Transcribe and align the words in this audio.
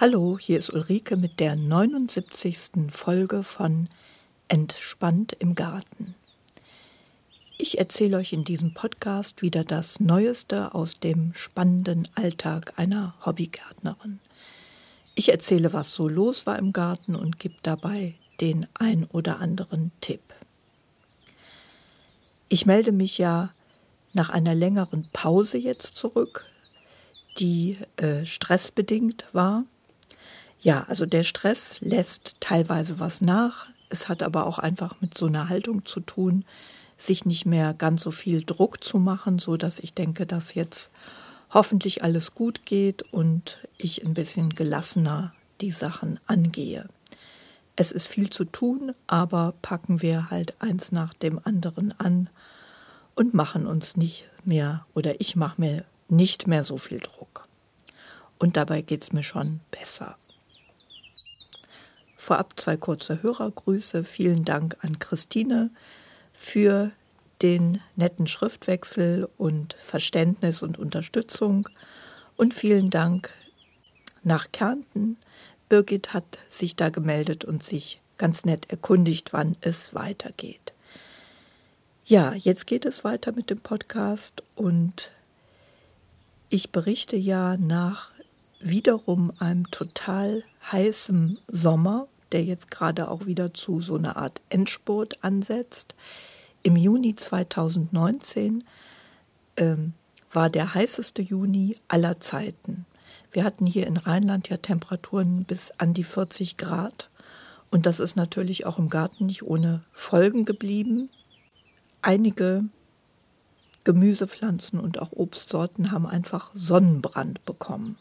Hallo, 0.00 0.38
hier 0.40 0.56
ist 0.56 0.70
Ulrike 0.70 1.18
mit 1.18 1.40
der 1.40 1.56
79. 1.56 2.88
Folge 2.88 3.42
von 3.42 3.90
Entspannt 4.48 5.36
im 5.38 5.54
Garten. 5.54 6.14
Ich 7.58 7.78
erzähle 7.78 8.16
euch 8.16 8.32
in 8.32 8.42
diesem 8.42 8.72
Podcast 8.72 9.42
wieder 9.42 9.62
das 9.62 10.00
Neueste 10.00 10.74
aus 10.74 11.00
dem 11.00 11.34
spannenden 11.34 12.08
Alltag 12.14 12.72
einer 12.78 13.14
Hobbygärtnerin. 13.26 14.20
Ich 15.16 15.28
erzähle, 15.28 15.74
was 15.74 15.92
so 15.92 16.08
los 16.08 16.46
war 16.46 16.58
im 16.58 16.72
Garten 16.72 17.14
und 17.14 17.38
gebe 17.38 17.56
dabei 17.60 18.14
den 18.40 18.66
ein 18.72 19.04
oder 19.04 19.38
anderen 19.38 19.92
Tipp. 20.00 20.22
Ich 22.48 22.64
melde 22.64 22.92
mich 22.92 23.18
ja 23.18 23.52
nach 24.14 24.30
einer 24.30 24.54
längeren 24.54 25.10
Pause 25.12 25.58
jetzt 25.58 25.94
zurück, 25.94 26.46
die 27.38 27.76
äh, 27.98 28.24
stressbedingt 28.24 29.26
war. 29.34 29.66
Ja, 30.60 30.84
also 30.88 31.06
der 31.06 31.24
Stress 31.24 31.80
lässt 31.80 32.36
teilweise 32.40 32.98
was 32.98 33.20
nach. 33.20 33.66
Es 33.88 34.08
hat 34.08 34.22
aber 34.22 34.46
auch 34.46 34.58
einfach 34.58 35.00
mit 35.00 35.16
so 35.16 35.26
einer 35.26 35.48
Haltung 35.48 35.86
zu 35.86 36.00
tun, 36.00 36.44
sich 36.98 37.24
nicht 37.24 37.46
mehr 37.46 37.72
ganz 37.72 38.02
so 38.02 38.10
viel 38.10 38.44
Druck 38.44 38.84
zu 38.84 38.98
machen, 38.98 39.38
so 39.38 39.56
dass 39.56 39.78
ich 39.78 39.94
denke, 39.94 40.26
dass 40.26 40.54
jetzt 40.54 40.90
hoffentlich 41.52 42.04
alles 42.04 42.34
gut 42.34 42.66
geht 42.66 43.02
und 43.12 43.66
ich 43.78 44.04
ein 44.04 44.14
bisschen 44.14 44.50
gelassener 44.50 45.32
die 45.62 45.70
Sachen 45.70 46.20
angehe. 46.26 46.88
Es 47.74 47.90
ist 47.90 48.06
viel 48.06 48.28
zu 48.28 48.44
tun, 48.44 48.94
aber 49.06 49.54
packen 49.62 50.02
wir 50.02 50.30
halt 50.30 50.54
eins 50.60 50.92
nach 50.92 51.14
dem 51.14 51.40
anderen 51.42 51.98
an 51.98 52.28
und 53.14 53.32
machen 53.32 53.66
uns 53.66 53.96
nicht 53.96 54.28
mehr 54.44 54.84
oder 54.94 55.20
ich 55.20 55.36
mache 55.36 55.60
mir 55.60 55.84
nicht 56.08 56.46
mehr 56.46 56.64
so 56.64 56.76
viel 56.76 57.00
Druck. 57.00 57.48
Und 58.38 58.56
dabei 58.56 58.82
geht 58.82 59.02
es 59.02 59.12
mir 59.12 59.22
schon 59.22 59.60
besser. 59.70 60.16
Vorab 62.20 62.60
zwei 62.60 62.76
kurze 62.76 63.22
Hörergrüße. 63.22 64.04
Vielen 64.04 64.44
Dank 64.44 64.76
an 64.82 64.98
Christine 64.98 65.70
für 66.34 66.90
den 67.40 67.80
netten 67.96 68.26
Schriftwechsel 68.26 69.26
und 69.38 69.72
Verständnis 69.82 70.62
und 70.62 70.78
Unterstützung. 70.78 71.70
Und 72.36 72.52
vielen 72.52 72.90
Dank 72.90 73.30
nach 74.22 74.52
Kärnten. 74.52 75.16
Birgit 75.70 76.12
hat 76.12 76.38
sich 76.50 76.76
da 76.76 76.90
gemeldet 76.90 77.46
und 77.46 77.64
sich 77.64 78.02
ganz 78.18 78.44
nett 78.44 78.68
erkundigt, 78.68 79.32
wann 79.32 79.56
es 79.62 79.94
weitergeht. 79.94 80.74
Ja, 82.04 82.34
jetzt 82.34 82.66
geht 82.66 82.84
es 82.84 83.02
weiter 83.02 83.32
mit 83.32 83.48
dem 83.48 83.60
Podcast 83.60 84.42
und 84.56 85.10
ich 86.50 86.70
berichte 86.70 87.16
ja 87.16 87.56
nach 87.56 88.10
wiederum 88.60 89.32
einem 89.38 89.70
total 89.70 90.44
heißen 90.70 91.38
Sommer, 91.48 92.06
der 92.32 92.44
jetzt 92.44 92.70
gerade 92.70 93.10
auch 93.10 93.26
wieder 93.26 93.54
zu 93.54 93.80
so 93.80 93.96
einer 93.96 94.16
Art 94.16 94.40
Endspurt 94.48 95.22
ansetzt. 95.22 95.94
Im 96.62 96.76
Juni 96.76 97.16
2019 97.16 98.64
ähm, 99.56 99.94
war 100.32 100.50
der 100.50 100.74
heißeste 100.74 101.22
Juni 101.22 101.76
aller 101.88 102.20
Zeiten. 102.20 102.86
Wir 103.32 103.44
hatten 103.44 103.66
hier 103.66 103.86
in 103.86 103.96
Rheinland 103.96 104.48
ja 104.48 104.56
Temperaturen 104.56 105.44
bis 105.44 105.72
an 105.78 105.94
die 105.94 106.04
40 106.04 106.56
Grad. 106.56 107.10
Und 107.70 107.86
das 107.86 108.00
ist 108.00 108.16
natürlich 108.16 108.66
auch 108.66 108.78
im 108.78 108.88
Garten 108.88 109.26
nicht 109.26 109.42
ohne 109.42 109.82
Folgen 109.92 110.44
geblieben. 110.44 111.08
Einige 112.02 112.64
Gemüsepflanzen 113.84 114.78
und 114.78 115.00
auch 115.00 115.12
Obstsorten 115.12 115.90
haben 115.90 116.06
einfach 116.06 116.50
Sonnenbrand 116.54 117.44
bekommen. 117.44 117.96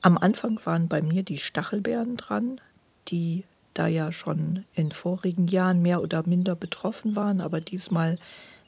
Am 0.00 0.18
Anfang 0.18 0.60
waren 0.64 0.88
bei 0.88 1.00
mir 1.00 1.22
die 1.22 1.38
Stachelbeeren 1.38 2.16
dran, 2.16 2.60
die 3.12 3.44
da 3.74 3.86
ja 3.86 4.10
schon 4.10 4.64
in 4.74 4.90
vorigen 4.90 5.46
Jahren 5.46 5.80
mehr 5.80 6.02
oder 6.02 6.26
minder 6.26 6.56
betroffen 6.56 7.14
waren, 7.16 7.40
aber 7.40 7.60
diesmal 7.60 8.18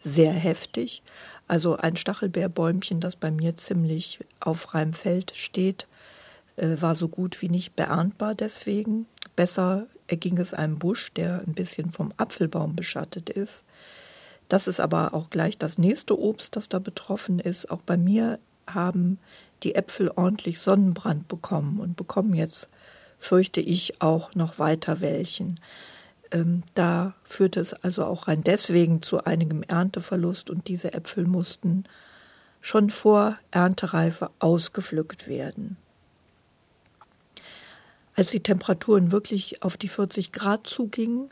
sehr 0.03 0.32
heftig. 0.32 1.03
Also 1.49 1.77
ein 1.77 1.97
Stachelbeerbäumchen, 1.97 3.00
das 3.00 3.16
bei 3.16 3.31
mir 3.31 3.56
ziemlich 3.56 4.21
auf 4.41 4.60
freiem 4.60 4.93
Feld 4.93 5.33
steht, 5.34 5.87
äh, 6.56 6.77
war 6.81 6.94
so 6.94 7.09
gut 7.09 7.41
wie 7.43 7.49
nicht 7.49 7.75
beerntbar 7.75 8.34
deswegen. 8.34 9.06
Besser 9.34 9.87
erging 10.06 10.38
es 10.38 10.54
einem 10.54 10.78
Busch, 10.78 11.12
der 11.15 11.43
ein 11.47 11.54
bisschen 11.54 11.91
vom 11.91 12.12
Apfelbaum 12.16 12.77
beschattet 12.77 13.31
ist. 13.31 13.65
Das 14.49 14.69
ist 14.69 14.81
aber 14.81 15.15
auch 15.15 15.31
gleich 15.31 15.56
das 15.56 15.78
nächste 15.78 16.19
Obst, 16.19 16.56
das 16.56 16.69
da 16.69 16.78
betroffen 16.78 17.38
ist. 17.38 17.71
Auch 17.71 17.81
bei 17.81 17.97
mir 17.97 18.38
haben 18.66 19.19
die 19.62 19.75
Äpfel 19.75 20.10
ordentlich 20.15 20.60
Sonnenbrand 20.60 21.28
bekommen 21.28 21.81
und 21.81 21.97
bekommen 21.97 22.34
jetzt, 22.34 22.69
fürchte 23.19 23.61
ich, 23.61 24.01
auch 24.01 24.35
noch 24.35 24.59
weiter 24.59 25.01
welchen. 25.01 25.61
Ähm, 26.31 26.63
da 26.75 27.15
führte 27.25 27.61
es 27.61 27.75
also 27.75 28.05
auch 28.05 28.29
rein 28.29 28.43
deswegen 28.43 29.03
zu 29.03 29.25
einigem 29.25 29.63
Ernteverlust 29.63 30.51
und 30.51 30.69
diese 30.69 30.95
Äpfel 30.95 31.27
mussten 31.27 31.85
schon 32.61 32.91
vor 32.91 33.39
Erntereife 33.51 34.31
ausgepflückt 34.39 35.29
werden. 35.29 35.77
Als 38.17 38.31
die 38.31 38.41
Temperaturen 38.41 39.13
wirklich 39.13 39.63
auf 39.63 39.77
die 39.77 39.89
40 39.89 40.33
Grad 40.33 40.67
zugingen, 40.67 41.29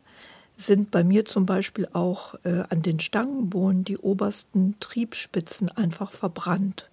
sind 0.56 0.90
bei 0.90 1.02
mir 1.02 1.24
zum 1.24 1.46
Beispiel 1.46 1.88
auch 1.92 2.34
äh, 2.44 2.64
an 2.68 2.82
den 2.82 3.00
Stangenbohnen 3.00 3.84
die 3.84 3.98
obersten 3.98 4.76
Triebspitzen 4.80 5.68
einfach 5.70 6.12
verbrannt. 6.12 6.88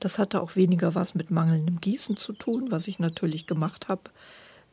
Das 0.00 0.18
hatte 0.18 0.40
auch 0.40 0.56
weniger 0.56 0.94
was 0.94 1.14
mit 1.14 1.30
mangelndem 1.30 1.80
Gießen 1.80 2.16
zu 2.16 2.32
tun, 2.32 2.70
was 2.70 2.88
ich 2.88 2.98
natürlich 2.98 3.46
gemacht 3.46 3.88
habe, 3.88 4.02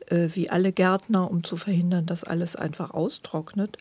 äh, 0.06 0.28
wie 0.32 0.50
alle 0.50 0.72
Gärtner, 0.72 1.30
um 1.30 1.44
zu 1.44 1.56
verhindern, 1.56 2.06
dass 2.06 2.24
alles 2.24 2.56
einfach 2.56 2.90
austrocknet. 2.90 3.78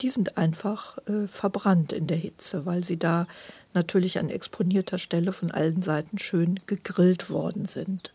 Die 0.00 0.08
sind 0.08 0.38
einfach 0.38 0.98
äh, 1.06 1.26
verbrannt 1.26 1.92
in 1.92 2.06
der 2.06 2.16
Hitze, 2.16 2.66
weil 2.66 2.82
sie 2.82 2.98
da 2.98 3.26
natürlich 3.74 4.18
an 4.18 4.30
exponierter 4.30 4.98
Stelle 4.98 5.32
von 5.32 5.50
allen 5.50 5.82
Seiten 5.82 6.18
schön 6.18 6.60
gegrillt 6.66 7.30
worden 7.30 7.66
sind. 7.66 8.12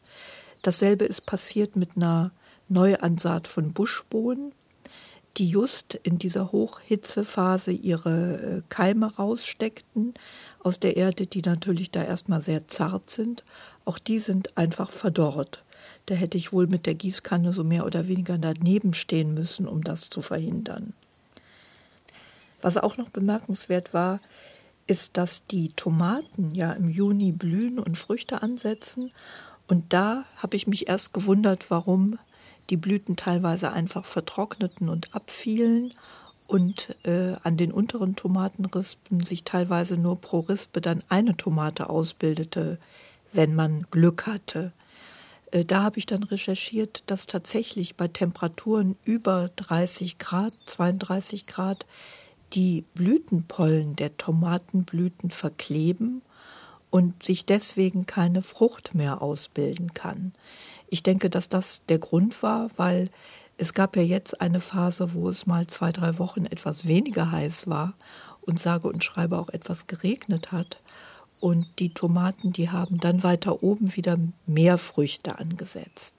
Dasselbe 0.63 1.05
ist 1.05 1.25
passiert 1.25 1.75
mit 1.75 1.95
einer 1.95 2.31
Neuansaat 2.67 3.47
von 3.47 3.73
Buschbohnen 3.73 4.53
die 5.37 5.49
just 5.49 5.95
in 6.03 6.17
dieser 6.17 6.51
Hochhitzephase 6.51 7.71
ihre 7.71 8.41
äh, 8.41 8.61
Keime 8.69 9.15
raussteckten 9.15 10.13
aus 10.63 10.79
der 10.79 10.97
Erde, 10.97 11.27
die 11.27 11.41
natürlich 11.41 11.91
da 11.91 12.03
erstmal 12.03 12.41
sehr 12.41 12.67
zart 12.67 13.09
sind. 13.09 13.43
Auch 13.85 13.99
die 13.99 14.19
sind 14.19 14.57
einfach 14.57 14.91
verdorrt. 14.91 15.63
Da 16.05 16.15
hätte 16.15 16.37
ich 16.37 16.53
wohl 16.53 16.67
mit 16.67 16.85
der 16.85 16.95
Gießkanne 16.95 17.53
so 17.53 17.63
mehr 17.63 17.85
oder 17.85 18.07
weniger 18.07 18.37
daneben 18.37 18.93
stehen 18.93 19.33
müssen, 19.33 19.67
um 19.67 19.83
das 19.83 20.09
zu 20.09 20.21
verhindern. 20.21 20.93
Was 22.61 22.77
auch 22.77 22.97
noch 22.97 23.09
bemerkenswert 23.09 23.93
war, 23.93 24.19
ist, 24.87 25.17
dass 25.17 25.45
die 25.47 25.71
Tomaten 25.71 26.53
ja 26.53 26.73
im 26.73 26.89
Juni 26.89 27.31
blühen 27.31 27.79
und 27.79 27.97
Früchte 27.97 28.41
ansetzen. 28.41 29.11
Und 29.67 29.93
da 29.93 30.25
habe 30.35 30.55
ich 30.55 30.67
mich 30.67 30.87
erst 30.87 31.13
gewundert, 31.13 31.69
warum 31.69 32.19
die 32.69 32.77
Blüten 32.77 33.15
teilweise 33.15 33.71
einfach 33.71 34.05
vertrockneten 34.05 34.89
und 34.89 35.13
abfielen 35.15 35.93
und 36.51 36.97
äh, 37.03 37.37
an 37.43 37.55
den 37.55 37.71
unteren 37.71 38.17
Tomatenrispen 38.17 39.23
sich 39.23 39.45
teilweise 39.45 39.95
nur 39.95 40.19
pro 40.19 40.41
Rispe 40.41 40.81
dann 40.81 41.01
eine 41.07 41.37
Tomate 41.37 41.89
ausbildete, 41.89 42.77
wenn 43.31 43.55
man 43.55 43.87
Glück 43.89 44.27
hatte. 44.27 44.73
Äh, 45.51 45.63
da 45.63 45.83
habe 45.83 45.97
ich 45.97 46.07
dann 46.07 46.23
recherchiert, 46.23 47.09
dass 47.09 47.25
tatsächlich 47.25 47.95
bei 47.95 48.09
Temperaturen 48.09 48.97
über 49.05 49.49
30 49.55 50.17
Grad, 50.17 50.51
32 50.65 51.47
Grad, 51.47 51.85
die 52.51 52.83
Blütenpollen 52.95 53.95
der 53.95 54.17
Tomatenblüten 54.17 55.29
verkleben 55.29 56.21
und 56.89 57.23
sich 57.23 57.45
deswegen 57.45 58.05
keine 58.05 58.41
Frucht 58.41 58.93
mehr 58.93 59.21
ausbilden 59.21 59.93
kann. 59.93 60.33
Ich 60.89 61.01
denke, 61.01 61.29
dass 61.29 61.47
das 61.47 61.81
der 61.87 61.99
Grund 61.99 62.43
war, 62.43 62.71
weil 62.75 63.09
es 63.61 63.75
gab 63.75 63.95
ja 63.95 64.01
jetzt 64.01 64.41
eine 64.41 64.59
Phase, 64.59 65.13
wo 65.13 65.29
es 65.29 65.45
mal 65.45 65.67
zwei, 65.67 65.91
drei 65.91 66.17
Wochen 66.17 66.47
etwas 66.47 66.87
weniger 66.87 67.31
heiß 67.31 67.67
war 67.67 67.93
und 68.41 68.59
sage 68.59 68.87
und 68.87 69.03
schreibe 69.03 69.37
auch 69.37 69.49
etwas 69.49 69.85
geregnet 69.85 70.51
hat. 70.51 70.81
Und 71.39 71.67
die 71.77 71.93
Tomaten, 71.93 72.53
die 72.53 72.71
haben 72.71 72.97
dann 72.97 73.21
weiter 73.21 73.61
oben 73.61 73.95
wieder 73.95 74.17
mehr 74.47 74.79
Früchte 74.79 75.37
angesetzt. 75.37 76.15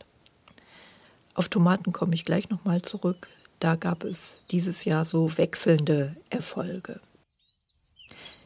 Auf 1.34 1.48
Tomaten 1.48 1.92
komme 1.92 2.14
ich 2.14 2.24
gleich 2.24 2.48
nochmal 2.48 2.80
zurück. 2.82 3.28
Da 3.58 3.74
gab 3.74 4.04
es 4.04 4.44
dieses 4.52 4.84
Jahr 4.84 5.04
so 5.04 5.36
wechselnde 5.36 6.14
Erfolge. 6.30 7.00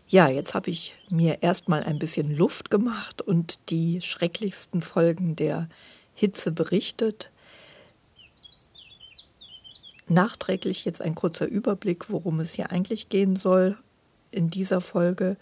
Ja, 0.08 0.30
jetzt 0.30 0.54
habe 0.54 0.70
ich 0.70 0.94
mir 1.10 1.42
erstmal 1.42 1.84
ein 1.84 1.98
bisschen 1.98 2.34
Luft 2.34 2.70
gemacht 2.70 3.20
und 3.20 3.58
die 3.68 4.00
schrecklichsten 4.00 4.80
Folgen 4.80 5.36
der 5.36 5.68
Hitze 6.14 6.50
berichtet. 6.50 7.30
Nachträglich 10.08 10.84
jetzt 10.84 11.00
ein 11.00 11.14
kurzer 11.14 11.46
Überblick, 11.46 12.10
worum 12.10 12.40
es 12.40 12.52
hier 12.52 12.70
eigentlich 12.70 13.08
gehen 13.08 13.36
soll 13.36 13.76
in 14.30 14.48
dieser 14.48 14.80
Folge. 14.80 15.36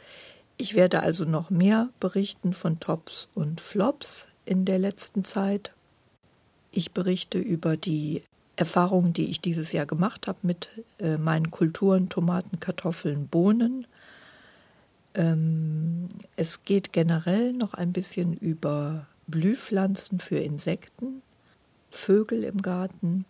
Ich 0.56 0.74
werde 0.74 1.00
also 1.00 1.24
noch 1.24 1.50
mehr 1.50 1.90
berichten 2.00 2.52
von 2.52 2.80
Tops 2.80 3.28
und 3.34 3.60
Flops 3.60 4.28
in 4.46 4.64
der 4.64 4.78
letzten 4.78 5.24
Zeit. 5.24 5.72
Ich 6.70 6.92
berichte 6.92 7.38
über 7.38 7.76
die 7.76 8.22
Erfahrungen, 8.56 9.12
die 9.12 9.26
ich 9.26 9.40
dieses 9.40 9.72
Jahr 9.72 9.86
gemacht 9.86 10.28
habe 10.28 10.38
mit 10.42 10.68
äh, 10.98 11.18
meinen 11.18 11.50
Kulturen, 11.50 12.08
Tomaten, 12.08 12.60
Kartoffeln, 12.60 13.26
Bohnen. 13.26 13.86
Ähm, 15.14 16.08
es 16.36 16.64
geht 16.64 16.92
generell 16.92 17.52
noch 17.52 17.74
ein 17.74 17.92
bisschen 17.92 18.34
über 18.34 19.06
Blühpflanzen 19.26 20.20
für 20.20 20.38
Insekten, 20.38 21.22
Vögel 21.90 22.44
im 22.44 22.62
Garten 22.62 23.24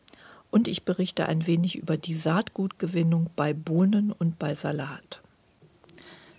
und 0.55 0.69
ich 0.69 0.85
berichte 0.85 1.27
ein 1.27 1.49
wenig 1.49 1.75
über 1.75 1.97
die 1.97 2.15
Saatgutgewinnung 2.15 3.29
bei 3.35 3.53
Bohnen 3.53 4.13
und 4.13 4.39
bei 4.39 4.55
Salat. 4.55 5.21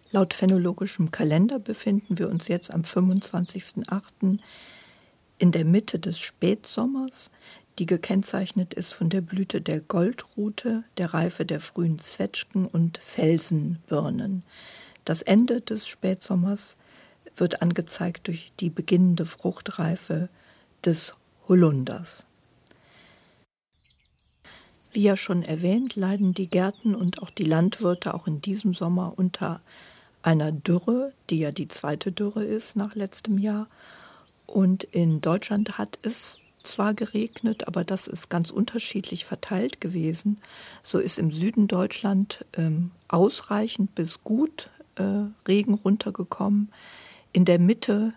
Laut 0.09 0.33
phänologischem 0.33 1.11
Kalender 1.11 1.59
befinden 1.59 2.17
wir 2.17 2.29
uns 2.29 2.47
jetzt 2.47 2.71
am 2.71 2.83
25.08. 2.83 4.39
in 5.37 5.51
der 5.51 5.65
Mitte 5.65 5.99
des 5.99 6.17
Spätsommers, 6.17 7.29
die 7.77 7.85
gekennzeichnet 7.85 8.73
ist 8.73 8.93
von 8.93 9.09
der 9.09 9.19
Blüte 9.19 9.59
der 9.59 9.81
Goldrute, 9.81 10.85
der 10.97 11.13
Reife 11.13 11.45
der 11.45 11.59
frühen 11.59 11.99
Zwetschgen 11.99 12.67
und 12.67 12.99
Felsenbirnen. 12.99 14.43
Das 15.03 15.23
Ende 15.23 15.59
des 15.59 15.87
Spätsommers 15.87 16.77
wird 17.35 17.61
angezeigt 17.61 18.27
durch 18.27 18.53
die 18.61 18.69
beginnende 18.69 19.25
Fruchtreife 19.25 20.29
des 20.85 21.13
Holunders. 21.49 22.25
Wie 24.95 25.03
ja 25.03 25.17
schon 25.17 25.43
erwähnt, 25.43 25.97
leiden 25.97 26.33
die 26.33 26.47
Gärten 26.47 26.95
und 26.95 27.21
auch 27.21 27.29
die 27.29 27.43
Landwirte 27.43 28.13
auch 28.13 28.27
in 28.27 28.39
diesem 28.39 28.73
Sommer 28.73 29.11
unter 29.17 29.59
einer 30.23 30.53
Dürre, 30.53 31.11
die 31.29 31.39
ja 31.39 31.51
die 31.51 31.67
zweite 31.67 32.13
Dürre 32.13 32.45
ist 32.45 32.77
nach 32.77 32.95
letztem 32.95 33.37
Jahr. 33.37 33.67
Und 34.45 34.85
in 34.85 35.19
Deutschland 35.19 35.77
hat 35.77 35.99
es 36.03 36.39
zwar 36.63 36.93
geregnet, 36.93 37.67
aber 37.67 37.83
das 37.83 38.07
ist 38.07 38.29
ganz 38.29 38.51
unterschiedlich 38.51 39.25
verteilt 39.25 39.81
gewesen. 39.81 40.37
So 40.81 40.99
ist 40.99 41.19
im 41.19 41.29
Süden 41.29 41.67
Deutschland 41.67 42.45
ähm, 42.53 42.91
ausreichend 43.09 43.95
bis 43.95 44.23
gut 44.23 44.69
äh, 44.95 45.25
Regen 45.45 45.73
runtergekommen. 45.73 46.71
In 47.33 47.43
der 47.43 47.59
Mitte, 47.59 48.13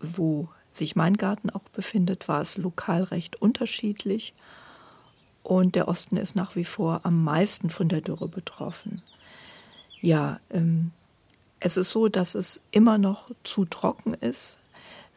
wo 0.00 0.48
sich 0.72 0.96
mein 0.96 1.18
Garten 1.18 1.50
auch 1.50 1.68
befindet, 1.74 2.28
war 2.28 2.40
es 2.40 2.56
lokal 2.56 3.02
recht 3.02 3.42
unterschiedlich. 3.42 4.32
Und 5.48 5.76
der 5.76 5.88
Osten 5.88 6.18
ist 6.18 6.36
nach 6.36 6.56
wie 6.56 6.64
vor 6.66 7.00
am 7.04 7.24
meisten 7.24 7.70
von 7.70 7.88
der 7.88 8.02
Dürre 8.02 8.28
betroffen. 8.28 9.00
Ja, 10.02 10.40
ähm, 10.50 10.90
es 11.58 11.78
ist 11.78 11.88
so, 11.88 12.08
dass 12.08 12.34
es 12.34 12.60
immer 12.70 12.98
noch 12.98 13.30
zu 13.44 13.64
trocken 13.64 14.12
ist. 14.12 14.58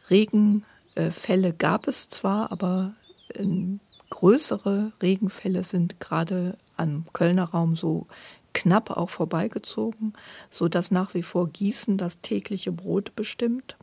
Regenfälle 0.08 1.52
gab 1.52 1.86
es 1.86 2.08
zwar, 2.08 2.50
aber 2.50 2.94
ähm, 3.34 3.80
größere 4.08 4.92
Regenfälle 5.02 5.64
sind 5.64 6.00
gerade 6.00 6.56
am 6.78 7.04
Kölner 7.12 7.50
Raum 7.50 7.76
so 7.76 8.06
knapp 8.54 8.90
auch 8.90 9.10
vorbeigezogen, 9.10 10.14
so 10.48 10.66
dass 10.66 10.90
nach 10.90 11.12
wie 11.12 11.22
vor 11.22 11.50
Gießen 11.50 11.98
das 11.98 12.22
tägliche 12.22 12.72
Brot 12.72 13.14
bestimmt. 13.16 13.76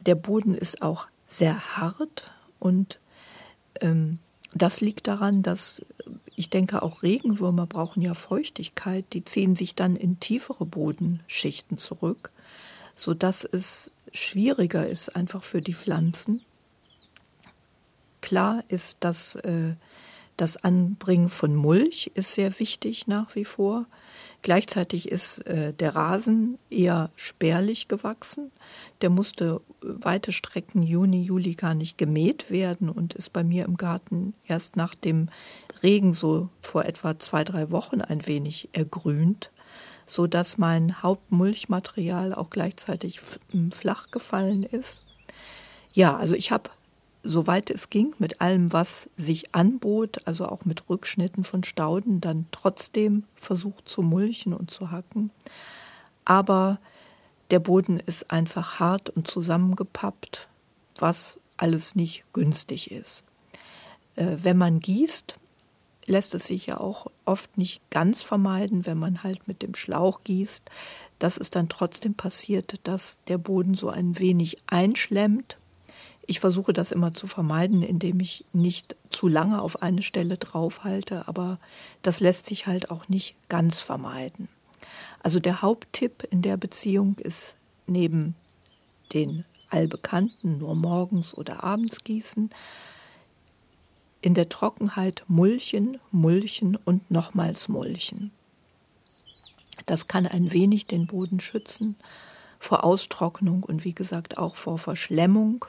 Der 0.00 0.16
Boden 0.16 0.54
ist 0.54 0.82
auch 0.82 1.06
sehr 1.26 1.78
hart 1.78 2.30
und 2.58 3.00
ähm, 3.80 4.18
das 4.54 4.80
liegt 4.80 5.08
daran, 5.08 5.42
dass 5.42 5.84
ich 6.36 6.50
denke, 6.50 6.82
auch 6.82 7.02
Regenwürmer 7.02 7.66
brauchen 7.66 8.02
ja 8.02 8.14
Feuchtigkeit. 8.14 9.04
Die 9.12 9.24
ziehen 9.24 9.56
sich 9.56 9.74
dann 9.74 9.96
in 9.96 10.20
tiefere 10.20 10.66
Bodenschichten 10.66 11.78
zurück, 11.78 12.30
sodass 12.94 13.44
es 13.44 13.90
schwieriger 14.12 14.86
ist 14.86 15.14
einfach 15.16 15.42
für 15.42 15.62
die 15.62 15.74
Pflanzen. 15.74 16.42
Klar 18.20 18.64
ist, 18.68 18.98
dass 19.00 19.34
äh, 19.36 19.74
das 20.36 20.56
Anbringen 20.56 21.28
von 21.28 21.54
Mulch 21.54 22.10
ist 22.14 22.34
sehr 22.34 22.58
wichtig 22.58 23.06
nach 23.06 23.34
wie 23.34 23.44
vor. 23.44 23.86
Gleichzeitig 24.44 25.10
ist 25.10 25.38
äh, 25.46 25.72
der 25.72 25.96
Rasen 25.96 26.58
eher 26.68 27.10
spärlich 27.16 27.88
gewachsen. 27.88 28.52
Der 29.00 29.08
musste 29.08 29.62
weite 29.80 30.32
Strecken 30.32 30.82
Juni, 30.82 31.22
Juli 31.22 31.54
gar 31.54 31.72
nicht 31.72 31.96
gemäht 31.96 32.50
werden 32.50 32.90
und 32.90 33.14
ist 33.14 33.32
bei 33.32 33.42
mir 33.42 33.64
im 33.64 33.78
Garten 33.78 34.34
erst 34.46 34.76
nach 34.76 34.94
dem 34.94 35.30
Regen 35.82 36.12
so 36.12 36.50
vor 36.60 36.84
etwa 36.84 37.18
zwei, 37.18 37.42
drei 37.42 37.70
Wochen 37.70 38.02
ein 38.02 38.26
wenig 38.26 38.68
ergrünt, 38.72 39.50
so 40.06 40.26
dass 40.26 40.58
mein 40.58 41.02
Hauptmulchmaterial 41.02 42.34
auch 42.34 42.50
gleichzeitig 42.50 43.22
flach 43.72 44.10
gefallen 44.10 44.62
ist. 44.62 45.06
Ja, 45.94 46.18
also 46.18 46.34
ich 46.34 46.52
habe 46.52 46.68
soweit 47.24 47.70
es 47.70 47.90
ging, 47.90 48.14
mit 48.18 48.40
allem, 48.40 48.72
was 48.72 49.08
sich 49.16 49.54
anbot, 49.54 50.26
also 50.26 50.46
auch 50.46 50.64
mit 50.64 50.88
Rückschnitten 50.88 51.42
von 51.42 51.64
Stauden, 51.64 52.20
dann 52.20 52.46
trotzdem 52.52 53.24
versucht 53.34 53.88
zu 53.88 54.02
mulchen 54.02 54.52
und 54.52 54.70
zu 54.70 54.90
hacken. 54.90 55.30
Aber 56.24 56.78
der 57.50 57.58
Boden 57.60 57.98
ist 57.98 58.30
einfach 58.30 58.78
hart 58.78 59.10
und 59.10 59.26
zusammengepappt, 59.26 60.48
was 60.98 61.38
alles 61.56 61.94
nicht 61.94 62.24
günstig 62.32 62.90
ist. 62.90 63.24
Äh, 64.16 64.36
wenn 64.42 64.58
man 64.58 64.80
gießt, 64.80 65.36
lässt 66.06 66.34
es 66.34 66.46
sich 66.46 66.66
ja 66.66 66.78
auch 66.78 67.06
oft 67.24 67.56
nicht 67.56 67.80
ganz 67.90 68.22
vermeiden, 68.22 68.84
wenn 68.84 68.98
man 68.98 69.22
halt 69.22 69.48
mit 69.48 69.62
dem 69.62 69.74
Schlauch 69.74 70.20
gießt, 70.24 70.62
dass 71.18 71.38
es 71.38 71.50
dann 71.50 71.68
trotzdem 71.68 72.14
passiert, 72.14 72.80
dass 72.84 73.18
der 73.28 73.38
Boden 73.38 73.74
so 73.74 73.88
ein 73.88 74.18
wenig 74.18 74.58
einschlemmt 74.66 75.56
ich 76.26 76.40
versuche 76.40 76.72
das 76.72 76.92
immer 76.92 77.14
zu 77.14 77.26
vermeiden, 77.26 77.82
indem 77.82 78.20
ich 78.20 78.44
nicht 78.52 78.96
zu 79.10 79.28
lange 79.28 79.60
auf 79.60 79.82
eine 79.82 80.02
Stelle 80.02 80.38
draufhalte, 80.38 81.28
aber 81.28 81.58
das 82.02 82.20
lässt 82.20 82.46
sich 82.46 82.66
halt 82.66 82.90
auch 82.90 83.08
nicht 83.08 83.36
ganz 83.48 83.80
vermeiden. 83.80 84.48
Also 85.22 85.40
der 85.40 85.62
Haupttipp 85.62 86.26
in 86.30 86.42
der 86.42 86.56
Beziehung 86.56 87.18
ist 87.18 87.56
neben 87.86 88.34
den 89.12 89.44
allbekannten 89.70 90.58
nur 90.58 90.74
morgens 90.74 91.34
oder 91.34 91.64
abends 91.64 92.04
gießen, 92.04 92.50
in 94.20 94.34
der 94.34 94.48
Trockenheit 94.48 95.24
mulchen, 95.28 95.98
mulchen 96.10 96.76
und 96.76 97.10
nochmals 97.10 97.68
mulchen. 97.68 98.30
Das 99.86 100.06
kann 100.06 100.26
ein 100.26 100.52
wenig 100.52 100.86
den 100.86 101.06
Boden 101.06 101.40
schützen 101.40 101.96
vor 102.58 102.84
Austrocknung 102.84 103.62
und 103.64 103.84
wie 103.84 103.94
gesagt 103.94 104.38
auch 104.38 104.56
vor 104.56 104.78
Verschlemmung 104.78 105.66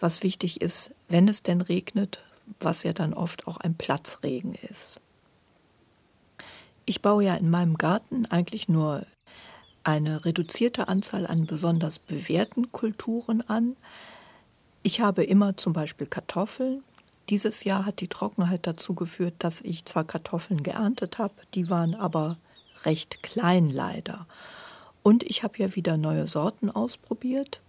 was 0.00 0.22
wichtig 0.22 0.60
ist, 0.60 0.90
wenn 1.08 1.28
es 1.28 1.42
denn 1.42 1.60
regnet, 1.60 2.20
was 2.60 2.82
ja 2.82 2.92
dann 2.92 3.14
oft 3.14 3.46
auch 3.46 3.56
ein 3.56 3.74
Platzregen 3.74 4.54
ist. 4.70 5.00
Ich 6.84 7.02
baue 7.02 7.24
ja 7.24 7.34
in 7.34 7.50
meinem 7.50 7.78
Garten 7.78 8.26
eigentlich 8.26 8.68
nur 8.68 9.04
eine 9.82 10.24
reduzierte 10.24 10.88
Anzahl 10.88 11.26
an 11.26 11.46
besonders 11.46 11.98
bewährten 11.98 12.72
Kulturen 12.72 13.40
an. 13.48 13.76
Ich 14.82 15.00
habe 15.00 15.24
immer 15.24 15.56
zum 15.56 15.72
Beispiel 15.72 16.06
Kartoffeln. 16.06 16.82
Dieses 17.28 17.64
Jahr 17.64 17.84
hat 17.84 18.00
die 18.00 18.08
Trockenheit 18.08 18.66
dazu 18.66 18.94
geführt, 18.94 19.34
dass 19.38 19.60
ich 19.60 19.84
zwar 19.84 20.04
Kartoffeln 20.04 20.62
geerntet 20.62 21.18
habe, 21.18 21.34
die 21.54 21.70
waren 21.70 21.94
aber 21.94 22.36
recht 22.84 23.22
klein 23.22 23.70
leider. 23.70 24.26
Und 25.02 25.22
ich 25.24 25.42
habe 25.42 25.58
ja 25.58 25.74
wieder 25.74 25.96
neue 25.96 26.26
Sorten 26.26 26.70
ausprobiert. 26.70 27.60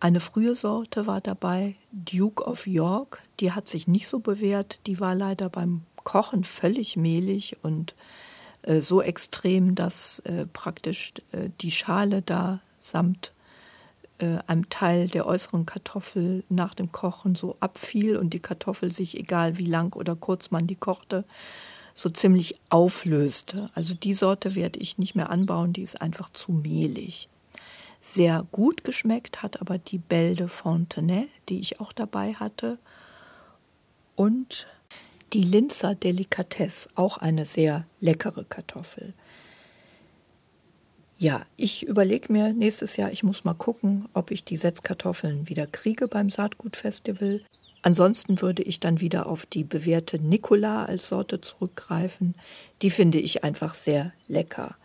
Eine 0.00 0.20
frühe 0.20 0.54
Sorte 0.54 1.08
war 1.08 1.20
dabei, 1.20 1.74
Duke 1.90 2.44
of 2.44 2.68
York, 2.68 3.20
die 3.40 3.50
hat 3.50 3.68
sich 3.68 3.88
nicht 3.88 4.06
so 4.06 4.20
bewährt, 4.20 4.86
die 4.86 5.00
war 5.00 5.16
leider 5.16 5.48
beim 5.48 5.82
Kochen 6.04 6.44
völlig 6.44 6.96
mehlig 6.96 7.56
und 7.62 7.96
äh, 8.62 8.80
so 8.80 9.02
extrem, 9.02 9.74
dass 9.74 10.20
äh, 10.20 10.46
praktisch 10.46 11.14
äh, 11.32 11.50
die 11.60 11.72
Schale 11.72 12.22
da 12.22 12.60
samt 12.80 13.32
äh, 14.18 14.38
einem 14.46 14.68
Teil 14.68 15.08
der 15.08 15.26
äußeren 15.26 15.66
Kartoffel 15.66 16.44
nach 16.48 16.74
dem 16.74 16.92
Kochen 16.92 17.34
so 17.34 17.56
abfiel 17.58 18.16
und 18.16 18.30
die 18.34 18.40
Kartoffel 18.40 18.92
sich, 18.92 19.18
egal 19.18 19.58
wie 19.58 19.66
lang 19.66 19.96
oder 19.96 20.14
kurz 20.14 20.52
man 20.52 20.68
die 20.68 20.76
kochte, 20.76 21.24
so 21.92 22.08
ziemlich 22.08 22.54
auflöste. 22.68 23.68
Also 23.74 23.94
die 23.94 24.14
Sorte 24.14 24.54
werde 24.54 24.78
ich 24.78 24.98
nicht 24.98 25.16
mehr 25.16 25.30
anbauen, 25.30 25.72
die 25.72 25.82
ist 25.82 26.00
einfach 26.00 26.30
zu 26.30 26.52
mehlig 26.52 27.28
sehr 28.00 28.46
gut 28.52 28.84
geschmeckt 28.84 29.42
hat, 29.42 29.60
aber 29.60 29.78
die 29.78 29.98
Belle 29.98 30.34
de 30.34 30.48
Fontenay, 30.48 31.28
die 31.48 31.60
ich 31.60 31.80
auch 31.80 31.92
dabei 31.92 32.34
hatte. 32.34 32.78
Und 34.14 34.66
die 35.32 35.42
Linzer 35.42 35.94
Delikatesse, 35.94 36.88
auch 36.94 37.18
eine 37.18 37.44
sehr 37.44 37.86
leckere 38.00 38.44
Kartoffel. 38.44 39.12
Ja, 41.18 41.44
ich 41.56 41.82
überlege 41.82 42.32
mir 42.32 42.52
nächstes 42.52 42.96
Jahr, 42.96 43.10
ich 43.10 43.24
muss 43.24 43.44
mal 43.44 43.54
gucken, 43.54 44.08
ob 44.14 44.30
ich 44.30 44.44
die 44.44 44.56
Setzkartoffeln 44.56 45.48
wieder 45.48 45.66
kriege 45.66 46.06
beim 46.06 46.30
Saatgutfestival. 46.30 47.42
Ansonsten 47.82 48.40
würde 48.40 48.62
ich 48.62 48.80
dann 48.80 49.00
wieder 49.00 49.26
auf 49.26 49.44
die 49.44 49.64
bewährte 49.64 50.18
Nicola 50.20 50.84
als 50.84 51.08
Sorte 51.08 51.40
zurückgreifen. 51.40 52.34
Die 52.82 52.90
finde 52.90 53.18
ich 53.18 53.44
einfach 53.44 53.74
sehr 53.74 54.12
lecker. 54.28 54.76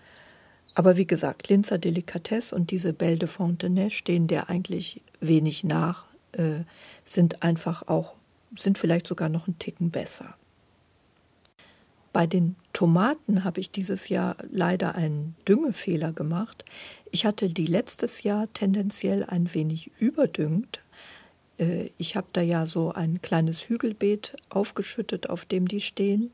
Aber 0.76 0.98
wie 0.98 1.06
gesagt, 1.06 1.50
Linzer 1.50 1.78
Delikatesse 1.78 2.56
und 2.56 2.72
diese 2.72 2.94
Belle 2.94 3.18
de 3.18 3.28
Fontenay 3.28 3.92
stehen 3.92 4.28
der 4.28 4.50
eigentlich 4.50 5.02
wenig 5.20 5.64
nach, 5.64 6.06
äh, 6.32 6.62
sind 7.06 7.44
einfach 7.44 7.88
auch, 7.88 8.14
sind 8.58 8.78
vielleicht 8.78 9.08
sogar 9.08 9.30
noch 9.30 9.48
einen 9.48 9.60
Ticken 9.60 9.92
besser. 9.92 10.36
Bei 12.12 12.28
den 12.28 12.56
Tomaten 12.74 13.44
habe 13.44 13.60
ich 13.60 13.72
dieses 13.72 14.08
Jahr 14.08 14.38
leider 14.52 14.94
einen 14.94 15.36
Düngefehler 15.48 16.14
gemacht. 16.14 16.64
Ich 17.10 17.26
hatte 17.26 17.50
die 17.50 17.66
letztes 17.66 18.22
Jahr 18.22 18.48
tendenziell 18.54 19.24
ein 19.24 19.52
wenig 19.56 19.90
überdüngt. 19.98 20.82
Äh, 21.58 21.90
ich 21.98 22.16
habe 22.16 22.28
da 22.32 22.42
ja 22.42 22.68
so 22.68 22.92
ein 22.92 23.22
kleines 23.22 23.68
Hügelbeet 23.68 24.34
aufgeschüttet, 24.50 25.30
auf 25.30 25.46
dem 25.46 25.68
die 25.68 25.82
stehen. 25.82 26.32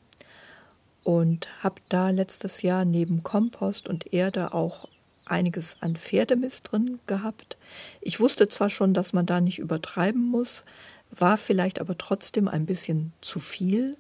Und 1.04 1.50
habe 1.64 1.82
da 1.90 2.10
letztes 2.10 2.62
Jahr 2.62 2.86
neben 2.86 3.24
Kompost 3.24 3.88
und 3.88 4.14
Erde 4.14 4.54
auch 4.54 4.88
einiges 5.26 5.78
an 5.80 5.96
Pferdemist 5.96 6.72
drin 6.72 7.00
gehabt. 7.08 7.58
Ich 8.02 8.20
wusste 8.20 8.50
zwar 8.50 8.70
schon, 8.70 8.94
dass 8.94 9.14
man 9.14 9.26
da 9.26 9.42
nicht 9.42 9.60
übertreiben 9.60 10.22
muss, 10.22 10.66
war 11.12 11.38
vielleicht 11.38 11.80
aber 11.80 11.98
trotzdem 11.98 12.48
ein 12.48 12.66
bisschen 12.66 13.14
zu 13.22 13.40
viel. 13.40 13.98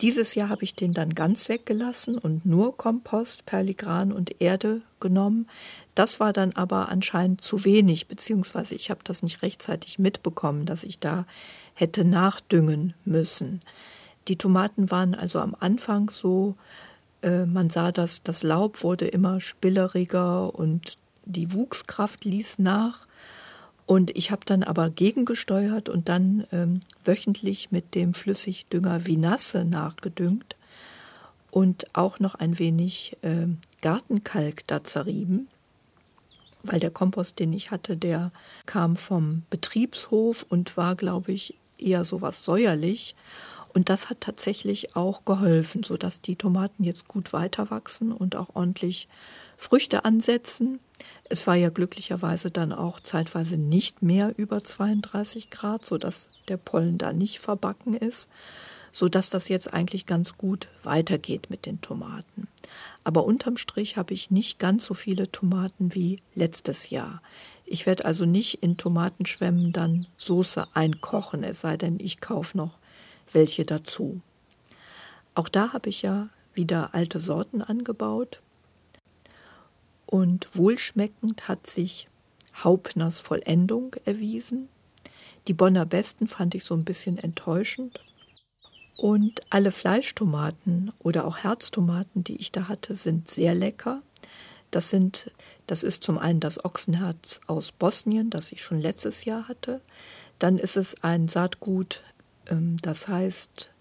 Dieses 0.00 0.34
Jahr 0.34 0.48
habe 0.48 0.64
ich 0.64 0.74
den 0.74 0.92
dann 0.92 1.14
ganz 1.14 1.48
weggelassen 1.48 2.18
und 2.18 2.44
nur 2.44 2.76
Kompost, 2.76 3.46
Perligran 3.46 4.12
und 4.12 4.40
Erde 4.40 4.82
genommen. 4.98 5.48
Das 5.94 6.18
war 6.18 6.32
dann 6.32 6.52
aber 6.52 6.88
anscheinend 6.88 7.42
zu 7.42 7.64
wenig, 7.64 8.08
beziehungsweise 8.08 8.74
ich 8.74 8.90
habe 8.90 9.00
das 9.04 9.22
nicht 9.22 9.42
rechtzeitig 9.42 10.00
mitbekommen, 10.00 10.66
dass 10.66 10.82
ich 10.82 10.98
da 10.98 11.26
hätte 11.74 12.04
nachdüngen 12.04 12.94
müssen. 13.04 13.62
Die 14.28 14.36
Tomaten 14.36 14.90
waren 14.90 15.14
also 15.14 15.40
am 15.40 15.56
Anfang 15.58 16.10
so, 16.10 16.54
äh, 17.22 17.46
man 17.46 17.70
sah, 17.70 17.92
dass 17.92 18.22
das 18.22 18.42
Laub 18.42 18.82
wurde 18.82 19.06
immer 19.06 19.40
spilleriger 19.40 20.54
und 20.54 20.98
die 21.24 21.52
Wuchskraft 21.52 22.24
ließ 22.24 22.58
nach. 22.58 23.06
Und 23.86 24.14
ich 24.16 24.30
habe 24.30 24.42
dann 24.44 24.62
aber 24.62 24.90
gegengesteuert 24.90 25.88
und 25.88 26.10
dann 26.10 26.46
ähm, 26.52 26.80
wöchentlich 27.04 27.70
mit 27.70 27.94
dem 27.94 28.12
Flüssigdünger 28.12 29.06
Vinasse 29.06 29.64
nachgedüngt 29.64 30.56
und 31.50 31.86
auch 31.94 32.20
noch 32.20 32.34
ein 32.34 32.58
wenig 32.58 33.16
äh, 33.22 33.46
Gartenkalk 33.80 34.66
da 34.66 34.84
zerrieben, 34.84 35.48
weil 36.62 36.80
der 36.80 36.90
Kompost, 36.90 37.38
den 37.38 37.54
ich 37.54 37.70
hatte, 37.70 37.96
der 37.96 38.30
kam 38.66 38.96
vom 38.96 39.44
Betriebshof 39.48 40.44
und 40.50 40.76
war, 40.76 40.94
glaube 40.94 41.32
ich, 41.32 41.54
eher 41.78 42.04
so 42.04 42.20
was 42.20 42.44
säuerlich. 42.44 43.14
Und 43.72 43.88
das 43.88 44.10
hat 44.10 44.20
tatsächlich 44.20 44.96
auch 44.96 45.24
geholfen, 45.24 45.82
sodass 45.82 46.20
die 46.20 46.36
Tomaten 46.36 46.84
jetzt 46.84 47.08
gut 47.08 47.32
weiter 47.32 47.70
wachsen 47.70 48.12
und 48.12 48.36
auch 48.36 48.54
ordentlich 48.54 49.08
Früchte 49.56 50.04
ansetzen. 50.04 50.80
Es 51.28 51.46
war 51.46 51.54
ja 51.54 51.68
glücklicherweise 51.70 52.50
dann 52.50 52.72
auch 52.72 53.00
zeitweise 53.00 53.56
nicht 53.56 54.02
mehr 54.02 54.34
über 54.36 54.62
32 54.62 55.50
Grad, 55.50 55.84
sodass 55.84 56.28
der 56.48 56.56
Pollen 56.56 56.98
da 56.98 57.12
nicht 57.12 57.40
verbacken 57.40 57.94
ist, 57.94 58.28
sodass 58.92 59.30
das 59.30 59.48
jetzt 59.48 59.72
eigentlich 59.72 60.06
ganz 60.06 60.38
gut 60.38 60.68
weitergeht 60.82 61.50
mit 61.50 61.66
den 61.66 61.80
Tomaten. 61.80 62.48
Aber 63.04 63.24
unterm 63.24 63.56
Strich 63.56 63.96
habe 63.96 64.14
ich 64.14 64.30
nicht 64.30 64.58
ganz 64.58 64.84
so 64.84 64.94
viele 64.94 65.30
Tomaten 65.30 65.94
wie 65.94 66.20
letztes 66.34 66.90
Jahr. 66.90 67.20
Ich 67.64 67.84
werde 67.84 68.06
also 68.06 68.24
nicht 68.24 68.62
in 68.62 68.76
Tomatenschwämmen 68.76 69.72
dann 69.72 70.06
Soße 70.16 70.68
einkochen, 70.74 71.44
es 71.44 71.60
sei 71.60 71.76
denn, 71.76 72.00
ich 72.00 72.20
kaufe 72.20 72.56
noch 72.56 72.78
welche 73.32 73.64
dazu. 73.64 74.20
Auch 75.34 75.48
da 75.48 75.72
habe 75.72 75.88
ich 75.88 76.02
ja 76.02 76.28
wieder 76.54 76.94
alte 76.94 77.20
Sorten 77.20 77.62
angebaut. 77.62 78.40
Und 80.06 80.56
wohlschmeckend 80.56 81.48
hat 81.48 81.66
sich 81.66 82.08
Haupners 82.54 83.20
Vollendung 83.20 83.94
erwiesen. 84.04 84.68
Die 85.46 85.54
Bonner 85.54 85.86
Besten 85.86 86.26
fand 86.26 86.54
ich 86.54 86.64
so 86.64 86.74
ein 86.74 86.84
bisschen 86.84 87.18
enttäuschend. 87.18 88.04
Und 88.96 89.42
alle 89.50 89.70
Fleischtomaten 89.70 90.92
oder 90.98 91.24
auch 91.24 91.38
Herztomaten, 91.38 92.24
die 92.24 92.36
ich 92.36 92.50
da 92.50 92.66
hatte, 92.66 92.94
sind 92.94 93.28
sehr 93.28 93.54
lecker. 93.54 94.02
Das 94.72 94.90
sind, 94.90 95.30
das 95.66 95.82
ist 95.82 96.02
zum 96.02 96.18
einen 96.18 96.40
das 96.40 96.64
Ochsenherz 96.64 97.40
aus 97.46 97.70
Bosnien, 97.70 98.28
das 98.28 98.50
ich 98.50 98.62
schon 98.62 98.80
letztes 98.80 99.24
Jahr 99.24 99.46
hatte. 99.46 99.80
Dann 100.38 100.58
ist 100.58 100.76
es 100.76 101.02
ein 101.04 101.28
Saatgut, 101.28 102.02
das 102.50 103.08
heißt 103.08 103.72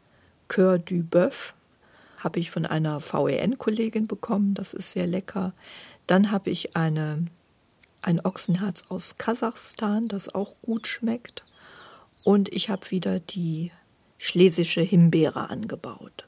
Coeur 0.48 0.80
du 0.80 1.04
Boeuf, 1.04 1.54
habe 2.18 2.40
ich 2.40 2.52
von 2.52 2.66
einer 2.66 3.00
VEN-Kollegin 3.02 4.08
bekommen. 4.08 4.54
Das 4.54 4.74
ist 4.74 4.92
sehr 4.92 5.08
lecker. 5.08 5.54
Dann 6.08 6.32
habe 6.32 6.50
ich 6.50 6.76
eine, 6.76 7.28
ein 8.02 8.24
Ochsenherz 8.24 8.86
aus 8.90 9.18
Kasachstan, 9.18 10.08
das 10.08 10.34
auch 10.34 10.54
gut 10.62 10.88
schmeckt. 10.88 11.46
Und 12.24 12.52
ich 12.52 12.70
habe 12.70 12.90
wieder 12.92 13.20
die 13.20 13.72
schlesische 14.18 14.82
Himbeere 14.82 15.50
angebaut. 15.50 16.28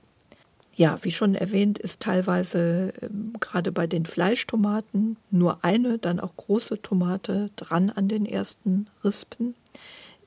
Ja, 0.76 0.98
wie 1.02 1.12
schon 1.12 1.36
erwähnt, 1.36 1.78
ist 1.78 2.00
teilweise 2.00 2.94
äh, 3.02 3.10
gerade 3.42 3.74
bei 3.74 3.86
den 3.86 4.06
Fleischtomaten 4.06 5.18
nur 5.30 5.66
eine, 5.66 5.98
dann 5.98 6.22
auch 6.22 6.38
große 6.38 6.82
Tomate 6.82 7.50
dran 7.58 7.90
an 7.90 8.08
den 8.08 8.26
ersten 8.26 8.88
Rispen. 9.04 9.56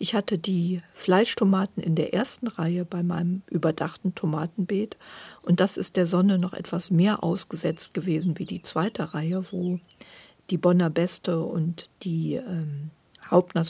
Ich 0.03 0.17
hatte 0.17 0.37
die 0.37 0.83
Fleischtomaten 0.95 1.81
in 1.81 1.95
der 1.95 2.13
ersten 2.13 2.49
Reihe 2.49 2.85
bei 2.85 3.05
meinem 3.05 3.43
überdachten 3.47 4.17
Tomatenbeet 4.17 4.97
und 5.43 5.61
das 5.61 5.77
ist 5.77 5.95
der 5.95 6.09
Sonne 6.09 6.39
noch 6.39 6.55
etwas 6.55 6.91
mehr 6.91 7.23
ausgesetzt 7.23 7.95
gewesen 7.95 8.37
wie 8.41 8.45
die 8.45 8.63
zweite 8.63 9.15
Reihe, 9.15 9.45
wo 9.53 9.79
die 10.51 10.59
Bonner 10.59 10.91
Beste 10.91 11.39
und 11.39 11.85
die 12.03 12.35
ähm, 12.35 12.91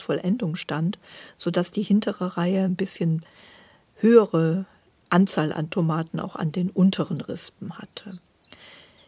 Vollendung 0.00 0.56
stand, 0.56 0.98
sodass 1.36 1.70
die 1.70 1.82
hintere 1.82 2.38
Reihe 2.38 2.64
ein 2.64 2.76
bisschen 2.76 3.26
höhere 3.96 4.64
Anzahl 5.10 5.52
an 5.52 5.68
Tomaten 5.68 6.18
auch 6.18 6.34
an 6.34 6.50
den 6.50 6.70
unteren 6.70 7.20
Rispen 7.20 7.76
hatte. 7.76 8.20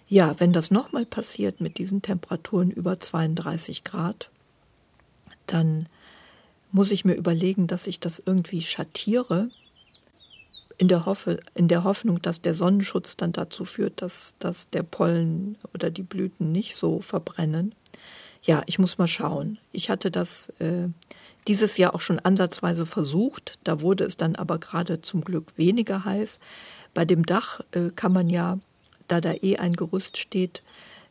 Ja, 0.09 0.38
wenn 0.40 0.52
das 0.52 0.71
nochmal 0.71 1.07
passiert 1.07 1.62
mit 1.62 1.78
diesen 1.78 2.02
Temperaturen 2.02 2.71
über 2.71 3.00
32 3.00 3.83
Grad, 3.83 4.28
dann 5.47 5.88
muss 6.75 6.90
ich 6.90 7.04
mir 7.04 7.14
überlegen, 7.14 7.69
dass 7.69 7.87
ich 7.87 8.00
das 8.00 8.21
irgendwie 8.26 8.61
schattiere, 8.61 9.49
in 10.76 10.88
der, 10.88 11.07
Hoffe, 11.07 11.38
in 11.54 11.69
der 11.69 11.85
Hoffnung, 11.85 12.21
dass 12.21 12.43
der 12.43 12.52
Sonnenschutz 12.52 13.16
dann 13.16 13.31
dazu 13.31 13.64
führt, 13.64 14.02
dass, 14.02 14.35
dass 14.40 14.69
der 14.71 14.83
Pollen 14.83 15.57
oder 15.73 15.93
die 15.93 16.02
Blüten 16.02 16.50
nicht 16.50 16.75
so 16.75 17.00
verbrennen. 17.00 17.76
Ja, 18.43 18.64
ich 18.66 18.81
muss 18.81 18.99
mal 18.99 19.07
schauen. 19.07 19.59
Ich 19.71 19.88
hatte 19.88 20.11
das 20.11 20.49
äh, 20.59 20.88
dieses 21.47 21.76
Jahr 21.76 21.95
auch 21.95 22.00
schon 22.00 22.19
ansatzweise 22.19 22.87
versucht. 22.87 23.61
Da 23.62 23.81
wurde 23.81 24.02
es 24.02 24.16
dann 24.16 24.35
aber 24.35 24.59
gerade 24.59 25.00
zum 25.00 25.23
Glück 25.23 25.57
weniger 25.57 26.04
heiß. 26.04 26.40
Bei 26.93 27.04
dem 27.04 27.25
Dach 27.25 27.61
äh, 27.71 27.90
kann 27.95 28.12
man 28.12 28.28
ja, 28.28 28.59
da 29.07 29.21
da 29.21 29.33
eh 29.33 29.59
ein 29.59 29.75
Gerüst 29.75 30.16
steht, 30.16 30.64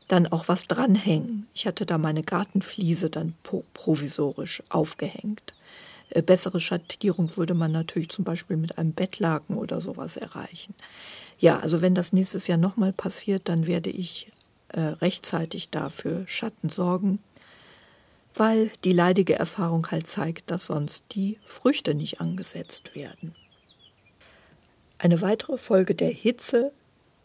dann 0.08 0.28
auch 0.28 0.48
was 0.48 0.68
dranhängen. 0.68 1.48
Ich 1.54 1.66
hatte 1.66 1.86
da 1.86 1.98
meine 1.98 2.24
Gartenfliese 2.24 3.10
dann 3.10 3.36
provisorisch 3.74 4.64
aufgehängt. 4.70 5.54
Äh, 6.10 6.22
bessere 6.22 6.60
Schattierung 6.60 7.36
würde 7.38 7.54
man 7.54 7.72
natürlich 7.72 8.10
zum 8.10 8.24
Beispiel 8.24 8.58
mit 8.58 8.78
einem 8.78 8.94
Bettlaken 8.94 9.58
oder 9.58 9.82
sowas 9.82 10.18
erreichen. 10.18 10.76
Ja, 11.40 11.60
also 11.60 11.82
wenn 11.82 11.96
das 11.96 12.14
nächstes 12.14 12.48
Jahr 12.48 12.58
nochmal 12.58 12.94
passiert, 12.94 13.50
dann 13.50 13.68
werde 13.68 13.90
ich 13.90 14.32
äh, 14.70 14.80
rechtzeitig 14.80 15.70
dafür 15.70 16.26
Schatten 16.28 16.70
sorgen, 16.70 17.20
weil 18.36 18.72
die 18.84 18.94
leidige 18.94 19.36
Erfahrung 19.36 19.90
halt 19.92 20.08
zeigt, 20.08 20.52
dass 20.52 20.66
sonst 20.66 21.04
die 21.12 21.38
Früchte 21.46 21.94
nicht 21.94 22.22
angesetzt 22.22 22.96
werden. 22.96 23.36
Eine 24.98 25.22
weitere 25.22 25.58
Folge 25.58 25.96
der 25.96 26.12
Hitze 26.12 26.72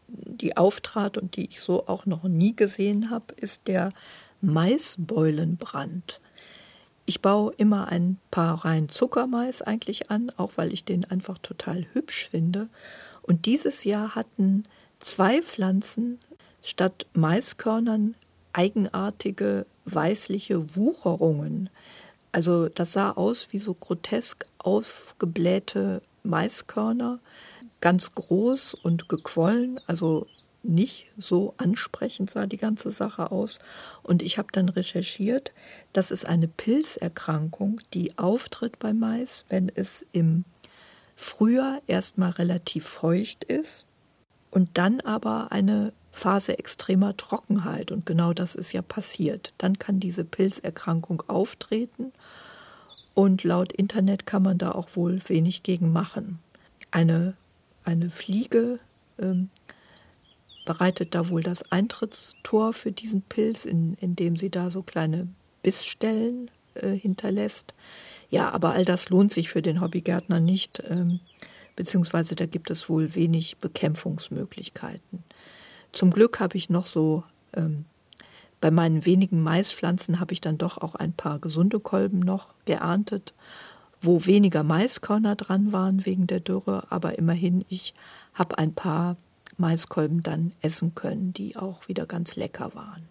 die 0.09 0.57
auftrat 0.57 1.19
und 1.19 1.37
die 1.37 1.47
ich 1.47 1.61
so 1.61 1.87
auch 1.87 2.07
noch 2.07 2.25
nie 2.25 2.57
gesehen 2.57 3.11
habe, 3.11 3.35
ist 3.35 3.69
der 3.69 3.93
Maisbeulenbrand. 4.41 6.21
Ich 7.07 7.23
baue 7.23 7.53
immer 7.57 7.89
ein 7.89 8.19
paar 8.31 8.65
Reihen 8.65 8.89
Zuckermais 8.89 9.63
eigentlich 9.63 10.11
an, 10.11 10.31
auch 10.37 10.53
weil 10.57 10.73
ich 10.73 10.85
den 10.85 11.05
einfach 11.05 11.39
total 11.39 11.87
hübsch 11.93 12.29
finde. 12.31 12.69
Und 13.23 13.47
dieses 13.47 13.85
Jahr 13.85 14.15
hatten 14.15 14.65
zwei 15.01 15.43
Pflanzen 15.43 16.19
statt 16.63 17.07
Maiskörnern 17.15 18.15
eigenartige 18.53 19.67
weißliche 19.85 20.77
Wucherungen. 20.77 21.71
Also 22.33 22.69
das 22.69 22.93
sah 22.93 23.13
aus 23.13 23.49
wie 23.53 23.59
so 23.59 23.75
grotesk 23.75 24.45
aufgeblähte 24.59 26.03
Maiskörner 26.25 27.21
ganz 27.81 28.15
groß 28.15 28.75
und 28.75 29.09
gequollen, 29.09 29.81
also 29.87 30.27
nicht 30.63 31.07
so 31.17 31.55
ansprechend 31.57 32.31
sah 32.31 32.47
die 32.47 32.57
ganze 32.57 32.91
Sache 32.91 33.31
aus. 33.31 33.59
Und 34.03 34.23
ich 34.23 34.39
habe 34.39 34.49
dann 34.53 34.69
recherchiert, 34.69 35.53
das 35.93 36.11
ist 36.11 36.27
eine 36.27 36.49
Pilzerkrankung, 36.49 37.81
die 37.95 38.19
auftritt 38.19 38.79
bei 38.79 38.93
Mais, 38.93 39.45
wenn 39.49 39.71
es 39.75 40.05
im 40.13 40.45
Frühjahr 41.17 41.81
erstmal 41.87 42.31
relativ 42.31 42.87
feucht 42.87 43.45
ist 43.45 43.85
und 44.51 44.71
dann 44.75 45.01
aber 45.01 45.53
eine 45.53 45.93
Phase 46.13 46.59
extremer 46.59 47.17
Trockenheit 47.17 47.93
und 47.93 48.05
genau 48.07 48.33
das 48.33 48.55
ist 48.55 48.73
ja 48.73 48.83
passiert. 48.83 49.53
Dann 49.59 49.79
kann 49.79 50.01
diese 50.01 50.25
Pilzerkrankung 50.25 51.23
auftreten 51.29 52.13
und 53.15 53.45
laut 53.45 53.73
Internet 53.73 54.27
kann 54.27 54.43
man 54.43 54.59
da 54.59 54.73
auch 54.73 54.89
wohl 54.95 55.21
wenig 55.29 55.63
gegen 55.63 55.93
machen. 55.93 56.41
Eine, 56.91 57.35
eine 57.89 58.11
Fliege 58.11 58.79
ähm, 59.19 59.49
bereitet 60.67 61.15
da 61.15 61.31
wohl 61.31 61.43
das 61.43 61.73
Eintrittstor 61.73 62.75
für 62.75 62.93
diesen 62.93 63.23
Pilz, 63.23 63.65
in, 63.65 63.95
indem 63.95 64.37
sie 64.37 64.51
da 64.51 64.71
so 64.71 64.83
kleine 64.83 65.27
Bissstellen 65.63 66.51
äh, 66.75 66.91
hinterlässt. 66.91 67.73
Ja, 68.29 68.51
aber 68.51 68.73
all 68.73 68.85
das 68.85 69.09
lohnt 69.09 69.33
sich 69.33 69.49
für 69.49 69.63
den 69.63 69.81
Hobbygärtner 69.81 70.39
nicht, 70.39 70.83
ähm, 70.87 71.21
beziehungsweise 71.77 72.37
da 72.37 72.45
gibt 72.45 72.71
es 72.71 72.91
wohl 72.91 73.15
wenig 73.15 73.57
Bekämpfungsmöglichkeiten. 73.57 75.25
Zum 75.93 76.11
Glück 76.11 76.41
habe 76.41 76.59
ich 76.59 76.69
noch 76.69 76.87
so, 76.87 77.25
ähm, 77.55 77.87
bei 78.61 78.71
meinen 78.71 79.07
wenigen 79.07 79.43
Maispflanzen 79.43 80.21
habe 80.21 80.35
ich 80.35 80.43
dann 80.43 80.59
doch 80.59 80.77
auch 80.77 80.95
ein 80.95 81.15
paar 81.15 81.39
gesunde 81.39 81.81
Kolben 81.81 82.19
noch 82.19 82.49
geerntet, 82.67 83.33
wo 84.01 84.27
weniger 84.27 84.63
Maiskörner 84.63 85.37
dran 85.37 85.73
waren 85.73 86.07
wegen 86.07 86.27
der 86.27 86.41
Dürre, 86.41 86.85
aber 86.91 87.19
immerhin, 87.19 87.65
ich 87.69 87.95
habe 88.35 88.59
ein 88.59 88.75
paar 88.75 89.17
Maiskolben 89.57 90.23
dann 90.23 90.53
essen 90.63 90.95
können, 90.95 91.33
die 91.33 91.57
auch 91.57 91.89
wieder 91.89 92.07
ganz 92.07 92.37
lecker 92.37 92.75
waren. 92.75 93.09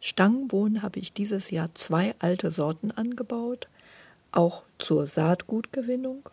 Stangenbohnen 0.00 0.82
habe 0.82 1.00
ich 1.00 1.12
dieses 1.12 1.50
Jahr 1.50 1.74
zwei 1.74 2.14
alte 2.18 2.50
Sorten 2.50 2.90
angebaut, 2.90 3.68
auch 4.30 4.62
zur 4.78 5.06
Saatgutgewinnung. 5.06 6.28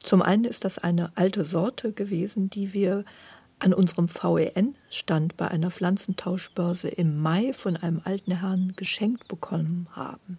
Zum 0.00 0.20
einen 0.20 0.44
ist 0.44 0.64
das 0.64 0.78
eine 0.78 1.12
alte 1.14 1.44
Sorte 1.44 1.92
gewesen, 1.92 2.50
die 2.50 2.72
wir 2.72 3.04
an 3.60 3.74
unserem 3.74 4.08
VEN-Stand 4.08 5.36
bei 5.36 5.48
einer 5.48 5.70
Pflanzentauschbörse 5.70 6.88
im 6.88 7.18
Mai 7.18 7.52
von 7.52 7.76
einem 7.76 8.00
alten 8.04 8.32
Herrn 8.40 8.72
geschenkt 8.74 9.28
bekommen 9.28 9.86
haben. 9.92 10.38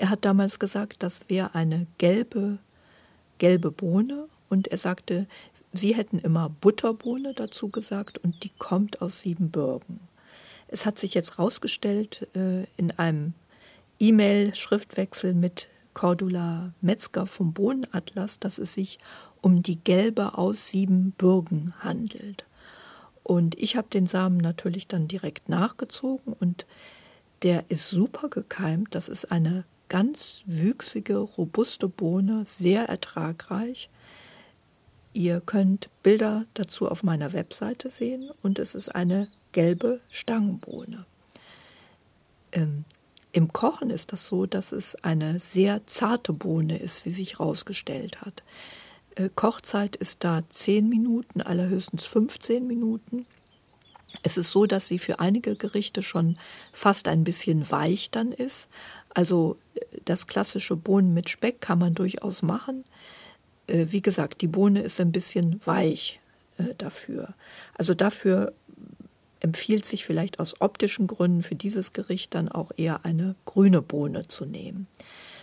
Er 0.00 0.08
hat 0.08 0.24
damals 0.24 0.58
gesagt, 0.58 1.02
das 1.02 1.28
wäre 1.28 1.54
eine 1.54 1.86
gelbe, 1.98 2.56
gelbe 3.36 3.70
Bohne 3.70 4.28
und 4.48 4.68
er 4.68 4.78
sagte, 4.78 5.26
sie 5.74 5.94
hätten 5.94 6.18
immer 6.18 6.48
Butterbohne 6.48 7.34
dazu 7.34 7.68
gesagt 7.68 8.16
und 8.16 8.42
die 8.42 8.48
kommt 8.48 9.02
aus 9.02 9.20
Siebenbürgen. 9.20 10.00
Es 10.68 10.86
hat 10.86 10.98
sich 10.98 11.12
jetzt 11.12 11.36
herausgestellt 11.36 12.26
äh, 12.34 12.64
in 12.78 12.92
einem 12.92 13.34
E-Mail-Schriftwechsel 13.98 15.34
mit 15.34 15.68
Cordula 15.92 16.72
Metzger 16.80 17.26
vom 17.26 17.52
Bohnenatlas, 17.52 18.38
dass 18.38 18.56
es 18.56 18.72
sich 18.72 18.98
um 19.42 19.62
die 19.62 19.84
gelbe 19.84 20.38
aus 20.38 20.68
Siebenbürgen 20.70 21.74
handelt. 21.80 22.46
Und 23.22 23.54
ich 23.58 23.76
habe 23.76 23.88
den 23.92 24.06
Samen 24.06 24.38
natürlich 24.38 24.86
dann 24.86 25.08
direkt 25.08 25.50
nachgezogen 25.50 26.32
und 26.32 26.64
der 27.42 27.64
ist 27.68 27.90
super 27.90 28.30
gekeimt. 28.30 28.94
Das 28.94 29.10
ist 29.10 29.30
eine 29.30 29.64
ganz 29.90 30.42
wüchsige, 30.46 31.18
robuste 31.18 31.88
Bohne, 31.88 32.44
sehr 32.46 32.88
ertragreich. 32.88 33.90
Ihr 35.12 35.40
könnt 35.40 35.90
Bilder 36.02 36.46
dazu 36.54 36.88
auf 36.88 37.02
meiner 37.02 37.34
Webseite 37.34 37.90
sehen 37.90 38.30
und 38.42 38.58
es 38.58 38.74
ist 38.74 38.88
eine 38.88 39.28
gelbe 39.52 40.00
Stangenbohne. 40.08 41.04
Ähm, 42.52 42.84
Im 43.32 43.52
Kochen 43.52 43.90
ist 43.90 44.12
das 44.12 44.26
so, 44.26 44.46
dass 44.46 44.72
es 44.72 44.94
eine 45.04 45.40
sehr 45.40 45.86
zarte 45.86 46.32
Bohne 46.32 46.78
ist, 46.78 47.04
wie 47.04 47.12
sich 47.12 47.38
herausgestellt 47.38 48.22
hat. 48.22 48.44
Äh, 49.16 49.28
Kochzeit 49.34 49.96
ist 49.96 50.22
da 50.22 50.44
10 50.48 50.88
Minuten, 50.88 51.40
allerhöchstens 51.40 52.04
15 52.04 52.64
Minuten. 52.64 53.26
Es 54.22 54.36
ist 54.36 54.50
so, 54.50 54.66
dass 54.66 54.86
sie 54.86 54.98
für 54.98 55.18
einige 55.18 55.56
Gerichte 55.56 56.02
schon 56.02 56.36
fast 56.72 57.08
ein 57.08 57.24
bisschen 57.24 57.70
weich 57.70 58.10
dann 58.10 58.32
ist. 58.32 58.68
Also 59.14 59.56
das 60.04 60.26
klassische 60.26 60.76
Bohnen 60.76 61.14
mit 61.14 61.28
Speck 61.28 61.60
kann 61.60 61.78
man 61.78 61.94
durchaus 61.94 62.42
machen. 62.42 62.84
Äh, 63.66 63.86
wie 63.90 64.02
gesagt, 64.02 64.40
die 64.42 64.48
Bohne 64.48 64.82
ist 64.82 65.00
ein 65.00 65.12
bisschen 65.12 65.60
weich 65.64 66.20
dafür. 66.76 67.32
Also 67.78 67.94
dafür 67.94 68.52
empfiehlt 69.40 69.86
sich 69.86 70.04
vielleicht 70.04 70.38
aus 70.38 70.60
optischen 70.60 71.06
Gründen 71.06 71.42
für 71.42 71.54
dieses 71.54 71.92
Gericht 71.92 72.34
dann 72.34 72.48
auch 72.48 72.70
eher 72.76 73.04
eine 73.04 73.34
grüne 73.46 73.82
Bohne 73.82 74.28
zu 74.28 74.44
nehmen. 74.44 74.86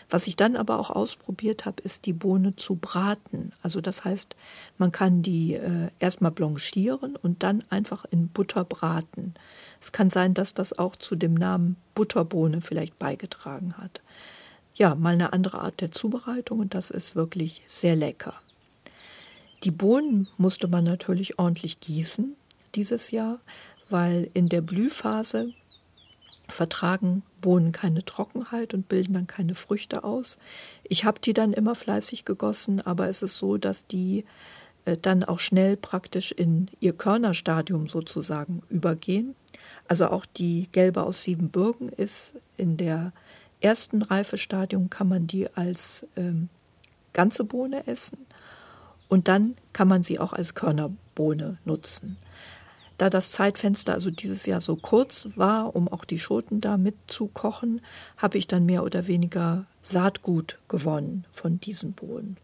Was 0.09 0.27
ich 0.27 0.37
dann 0.37 0.55
aber 0.55 0.79
auch 0.79 0.89
ausprobiert 0.89 1.65
habe, 1.65 1.81
ist 1.81 2.05
die 2.05 2.13
Bohne 2.13 2.55
zu 2.55 2.75
braten. 2.75 3.51
Also 3.61 3.81
das 3.81 4.05
heißt, 4.05 4.37
man 4.77 4.93
kann 4.93 5.21
die 5.21 5.55
äh, 5.55 5.89
erstmal 5.99 6.31
blanchieren 6.31 7.17
und 7.17 7.43
dann 7.43 7.63
einfach 7.69 8.05
in 8.09 8.29
Butter 8.29 8.63
braten. 8.63 9.33
Es 9.81 9.91
kann 9.91 10.09
sein, 10.09 10.33
dass 10.33 10.53
das 10.53 10.77
auch 10.77 10.95
zu 10.95 11.15
dem 11.15 11.33
Namen 11.33 11.77
Butterbohne 11.95 12.61
vielleicht 12.61 12.97
beigetragen 12.99 13.75
hat. 13.77 14.01
Ja, 14.75 14.95
mal 14.95 15.13
eine 15.13 15.33
andere 15.33 15.59
Art 15.59 15.81
der 15.81 15.91
Zubereitung 15.91 16.59
und 16.59 16.73
das 16.73 16.91
ist 16.91 17.15
wirklich 17.15 17.63
sehr 17.67 17.95
lecker. 17.95 18.35
Die 19.63 19.71
Bohnen 19.71 20.27
musste 20.37 20.67
man 20.67 20.83
natürlich 20.83 21.39
ordentlich 21.39 21.79
gießen 21.79 22.35
dieses 22.75 23.09
Jahr, 23.09 23.39
weil 23.89 24.29
in 24.33 24.49
der 24.49 24.61
Blühphase 24.61 25.53
vertragen 26.47 27.23
Bohnen 27.41 27.71
keine 27.71 28.05
Trockenheit 28.05 28.73
und 28.73 28.87
bilden 28.87 29.13
dann 29.13 29.27
keine 29.27 29.55
Früchte 29.55 30.03
aus. 30.03 30.37
Ich 30.83 31.05
habe 31.05 31.19
die 31.19 31.33
dann 31.33 31.53
immer 31.53 31.75
fleißig 31.75 32.25
gegossen, 32.25 32.81
aber 32.81 33.07
es 33.09 33.21
ist 33.21 33.37
so, 33.37 33.57
dass 33.57 33.87
die 33.87 34.25
dann 34.95 35.23
auch 35.23 35.39
schnell 35.39 35.75
praktisch 35.75 36.31
in 36.31 36.69
ihr 36.79 36.93
Körnerstadium 36.93 37.89
sozusagen 37.89 38.61
übergehen. 38.69 39.35
Also 39.87 40.07
auch 40.07 40.25
die 40.25 40.69
gelbe 40.71 41.03
aus 41.03 41.23
Siebenbürgen 41.23 41.89
ist 41.89 42.33
in 42.55 42.77
der 42.77 43.11
ersten 43.59 44.01
Reifestadium 44.01 44.89
kann 44.89 45.07
man 45.07 45.27
die 45.27 45.53
als 45.55 46.05
ähm, 46.15 46.49
ganze 47.13 47.43
Bohne 47.43 47.87
essen 47.87 48.19
und 49.09 49.27
dann 49.27 49.55
kann 49.73 49.87
man 49.87 50.03
sie 50.03 50.19
auch 50.19 50.33
als 50.33 50.53
Körnerbohne 50.53 51.57
nutzen. 51.65 52.17
Da 52.97 53.09
das 53.09 53.29
Zeitfenster 53.29 53.93
also 53.93 54.09
dieses 54.09 54.45
Jahr 54.45 54.59
so 54.59 54.75
kurz 54.75 55.27
war, 55.35 55.75
um 55.75 55.87
auch 55.87 56.03
die 56.03 56.19
Schoten 56.19 56.61
da 56.61 56.77
mitzukochen, 56.77 57.81
habe 58.17 58.37
ich 58.37 58.47
dann 58.47 58.65
mehr 58.65 58.83
oder 58.83 59.05
weniger 59.05 59.65
Saatgut 59.83 60.57
gewonnen 60.67 61.25
von 61.31 61.59
diesen 61.59 61.93
Bohnen. 61.93 62.37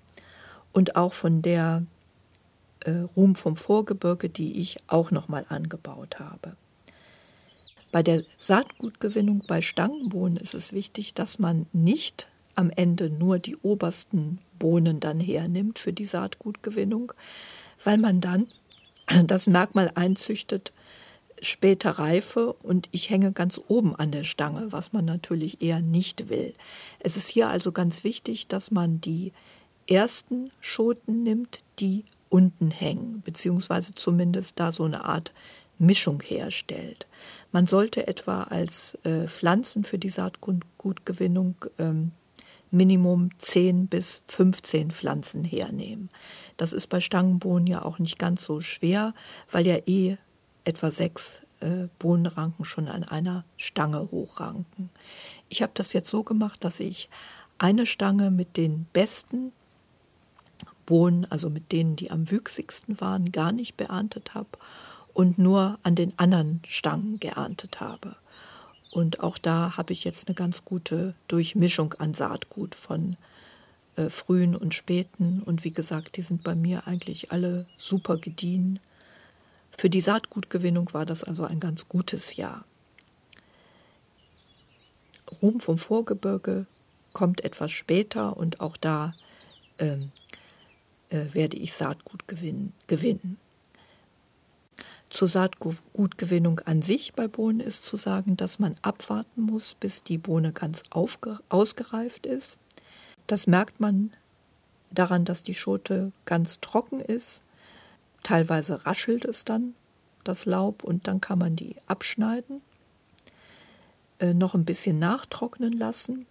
Und 0.71 0.95
auch 0.95 1.13
von 1.13 1.41
der 1.41 1.85
äh, 2.85 3.05
Ruhm 3.15 3.35
vom 3.35 3.55
Vorgebirge, 3.55 4.29
die 4.29 4.59
ich 4.59 4.77
auch 4.87 5.11
nochmal 5.11 5.45
angebaut 5.49 6.19
habe. 6.19 6.55
Bei 7.91 8.01
der 8.01 8.23
Saatgutgewinnung 8.39 9.43
bei 9.47 9.61
Stangenbohnen 9.61 10.37
ist 10.37 10.53
es 10.53 10.73
wichtig, 10.73 11.13
dass 11.13 11.37
man 11.37 11.67
nicht 11.73 12.27
am 12.55 12.69
Ende 12.69 13.09
nur 13.09 13.39
die 13.39 13.55
obersten 13.57 14.39
Bohnen 14.57 14.99
dann 14.99 15.19
hernimmt 15.19 15.79
für 15.79 15.93
die 15.93 16.05
Saatgutgewinnung, 16.05 17.13
weil 17.83 17.97
man 17.97 18.21
dann 18.21 18.47
das 19.27 19.47
Merkmal 19.47 19.91
einzüchtet, 19.95 20.73
später 21.41 21.91
Reife 21.91 22.53
und 22.53 22.87
ich 22.91 23.09
hänge 23.09 23.31
ganz 23.31 23.59
oben 23.67 23.95
an 23.95 24.11
der 24.11 24.23
Stange, 24.23 24.71
was 24.71 24.93
man 24.93 25.05
natürlich 25.05 25.61
eher 25.61 25.81
nicht 25.81 26.29
will. 26.29 26.53
Es 26.99 27.17
ist 27.17 27.27
hier 27.27 27.49
also 27.49 27.71
ganz 27.71 28.03
wichtig, 28.03 28.47
dass 28.47 28.71
man 28.71 29.01
die 29.01 29.33
ersten 29.87 30.51
Schoten 30.61 31.23
nimmt, 31.23 31.59
die 31.79 32.05
unten 32.33 32.71
hängen, 32.71 33.21
beziehungsweise 33.23 33.93
zumindest 33.93 34.59
da 34.59 34.71
so 34.71 34.85
eine 34.85 35.05
Art 35.05 35.31
Mischung 35.77 36.19
herstellt. 36.19 37.05
Man 37.51 37.67
sollte 37.67 38.07
etwa 38.07 38.43
als 38.43 38.97
äh, 39.03 39.27
Pflanzen 39.27 39.83
für 39.83 39.99
die 39.99 40.09
Saatgutgewinnung 40.09 41.55
ähm, 41.77 42.11
Minimum 42.71 43.29
10 43.37 43.85
bis 43.85 44.23
15 44.27 44.89
Pflanzen 44.89 45.43
hernehmen. 45.43 46.09
Das 46.57 46.73
ist 46.73 46.87
bei 46.87 47.01
Stangenbohnen 47.01 47.67
ja 47.67 47.85
auch 47.85 47.99
nicht 47.99 48.17
ganz 48.17 48.43
so 48.43 48.61
schwer, 48.61 49.13
weil 49.51 49.67
ja 49.67 49.77
eh 49.85 50.17
etwa 50.63 50.89
sechs 50.89 51.43
äh, 51.59 51.87
Bohnenranken 51.99 52.65
schon 52.65 52.87
an 52.87 53.03
einer 53.03 53.45
Stange 53.57 54.09
hochranken. 54.09 54.89
Ich 55.49 55.61
habe 55.61 55.73
das 55.75 55.93
jetzt 55.93 56.09
so 56.09 56.23
gemacht, 56.23 56.63
dass 56.63 56.79
ich 56.79 57.09
eine 57.59 57.85
Stange 57.85 58.31
mit 58.31 58.57
den 58.57 58.87
besten 58.91 59.51
Bohnen, 60.85 61.25
also 61.29 61.49
mit 61.49 61.71
denen, 61.71 61.95
die 61.95 62.11
am 62.11 62.29
wüchsigsten 62.29 62.99
waren, 62.99 63.31
gar 63.31 63.51
nicht 63.51 63.77
beerntet 63.77 64.33
habe 64.33 64.49
und 65.13 65.37
nur 65.37 65.79
an 65.83 65.95
den 65.95 66.17
anderen 66.17 66.61
Stangen 66.67 67.19
geerntet 67.19 67.79
habe. 67.79 68.15
Und 68.91 69.21
auch 69.21 69.37
da 69.37 69.75
habe 69.75 69.93
ich 69.93 70.03
jetzt 70.03 70.27
eine 70.27 70.35
ganz 70.35 70.65
gute 70.65 71.15
Durchmischung 71.27 71.93
an 71.93 72.13
Saatgut 72.13 72.75
von 72.75 73.17
äh, 73.95 74.09
frühen 74.09 74.55
und 74.55 74.73
späten. 74.73 75.41
Und 75.43 75.63
wie 75.63 75.73
gesagt, 75.73 76.17
die 76.17 76.21
sind 76.21 76.43
bei 76.43 76.55
mir 76.55 76.87
eigentlich 76.87 77.31
alle 77.31 77.65
super 77.77 78.17
gediehen. 78.17 78.79
Für 79.75 79.89
die 79.89 80.01
Saatgutgewinnung 80.01 80.93
war 80.93 81.05
das 81.05 81.23
also 81.23 81.43
ein 81.43 81.59
ganz 81.59 81.87
gutes 81.87 82.35
Jahr. 82.35 82.65
Ruhm 85.41 85.59
vom 85.59 85.77
Vorgebirge 85.77 86.67
kommt 87.13 87.43
etwas 87.43 87.71
später 87.71 88.37
und 88.37 88.59
auch 88.59 88.77
da 88.77 89.15
ähm, 89.79 90.11
äh, 90.11 90.22
werde 91.13 91.57
ich 91.57 91.73
Saatgut 91.73 92.27
gewinnen. 92.27 92.73
gewinnen. 92.87 93.37
Zur 95.09 95.27
Saatgutgewinnung 95.27 96.59
an 96.61 96.81
sich 96.81 97.13
bei 97.13 97.27
Bohnen 97.27 97.59
ist 97.59 97.83
zu 97.83 97.97
sagen, 97.97 98.35
dass 98.35 98.57
man 98.57 98.75
abwarten 98.81 99.43
muss, 99.43 99.75
bis 99.75 100.03
die 100.03 100.17
Bohne 100.17 100.51
ganz 100.53 100.81
ausgereift 100.89 102.25
ist. 102.25 102.57
Das 103.27 103.45
merkt 103.45 103.79
man 103.79 104.11
daran, 104.89 105.23
dass 105.23 105.43
die 105.43 105.53
Schote 105.53 106.11
ganz 106.25 106.59
trocken 106.61 106.99
ist. 106.99 107.43
Teilweise 108.23 108.87
raschelt 108.87 109.25
es 109.25 109.45
dann, 109.45 109.75
das 110.23 110.45
Laub, 110.45 110.83
und 110.83 111.07
dann 111.07 111.21
kann 111.21 111.37
man 111.37 111.55
die 111.55 111.75
abschneiden, 111.85 112.61
äh, 114.19 114.33
noch 114.33 114.55
ein 114.55 114.65
bisschen 114.65 114.97
nachtrocknen 114.97 115.73
lassen 115.73 116.25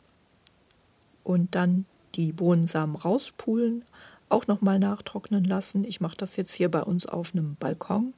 und 1.22 1.54
dann 1.54 1.84
die 2.14 2.32
Bohnensamen 2.32 2.96
rauspulen, 2.96 3.84
auch 4.32 4.46
nochmal 4.46 4.78
nachtrocknen 4.78 5.44
lassen. 5.44 5.84
Ich 5.84 6.00
mache 6.00 6.16
das 6.16 6.36
jetzt 6.36 6.52
hier 6.52 6.70
bei 6.70 6.82
uns 6.82 7.06
auf 7.06 7.34
einem 7.34 7.56
Balkon. 7.56 8.14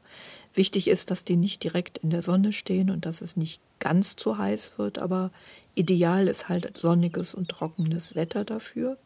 Wichtig 0.55 0.88
ist, 0.88 1.11
dass 1.11 1.24
die 1.24 1.37
nicht 1.37 1.62
direkt 1.62 1.98
in 1.98 2.11
der 2.11 2.22
Sonne 2.22 2.53
stehen 2.53 2.90
und 2.90 3.07
dass 3.07 3.20
es 3.20 3.37
nicht 3.37 3.61
ganz 3.81 4.16
zu 4.16 4.38
heiß 4.38 4.74
wird, 4.77 4.98
aber 4.98 5.31
ideal 5.74 6.29
ist 6.29 6.48
halt 6.48 6.77
sonniges 6.77 7.35
und 7.35 7.48
trockenes 7.48 8.14
Wetter 8.14 8.44
dafür. 8.44 8.96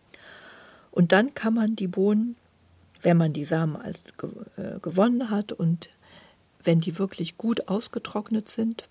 Und 0.90 1.12
dann 1.12 1.34
kann 1.34 1.54
man 1.54 1.76
die 1.76 1.88
Bohnen, 1.88 2.36
wenn 3.02 3.16
man 3.16 3.32
die 3.32 3.44
Samen 3.44 3.76
als 3.76 4.02
äh, 4.56 4.78
gewonnen 4.80 5.30
hat 5.30 5.52
und 5.52 5.88
wenn 6.64 6.80
die 6.80 6.98
wirklich 6.98 7.36
gut 7.36 7.68
ausgetrocknet 7.68 8.48
sind, 8.48 8.88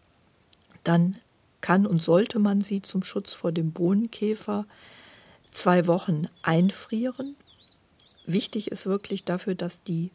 dann 0.84 1.18
kann 1.62 1.86
und 1.86 2.02
sollte 2.02 2.40
man 2.40 2.62
sie 2.62 2.82
zum 2.82 3.04
Schutz 3.04 3.34
vor 3.34 3.52
dem 3.52 3.72
Bohnenkäfer 3.72 4.66
zwei 5.52 5.88
Wochen 5.88 6.30
einfrieren. 6.44 7.36
Wichtig 8.28 8.72
ist 8.72 8.86
wirklich 8.86 9.24
dafür, 9.24 9.56
dass 9.56 9.84
die 9.84 10.12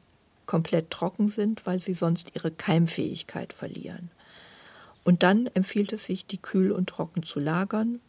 komplett 0.47 0.91
trocken 0.91 1.29
sind, 1.29 1.67
weil 1.67 1.81
sie 1.81 1.95
sonst 1.95 2.29
ihre 2.35 2.51
Keimfähigkeit 2.51 3.53
verlieren. 3.53 4.11
Und 5.03 5.23
dann 5.23 5.49
empfiehlt 5.49 5.93
es 5.93 6.05
sich, 6.05 6.27
die 6.27 6.39
kühl 6.39 6.71
und 6.73 6.89
trocken 6.89 7.23
zu 7.23 7.41
lagern. 7.41 8.01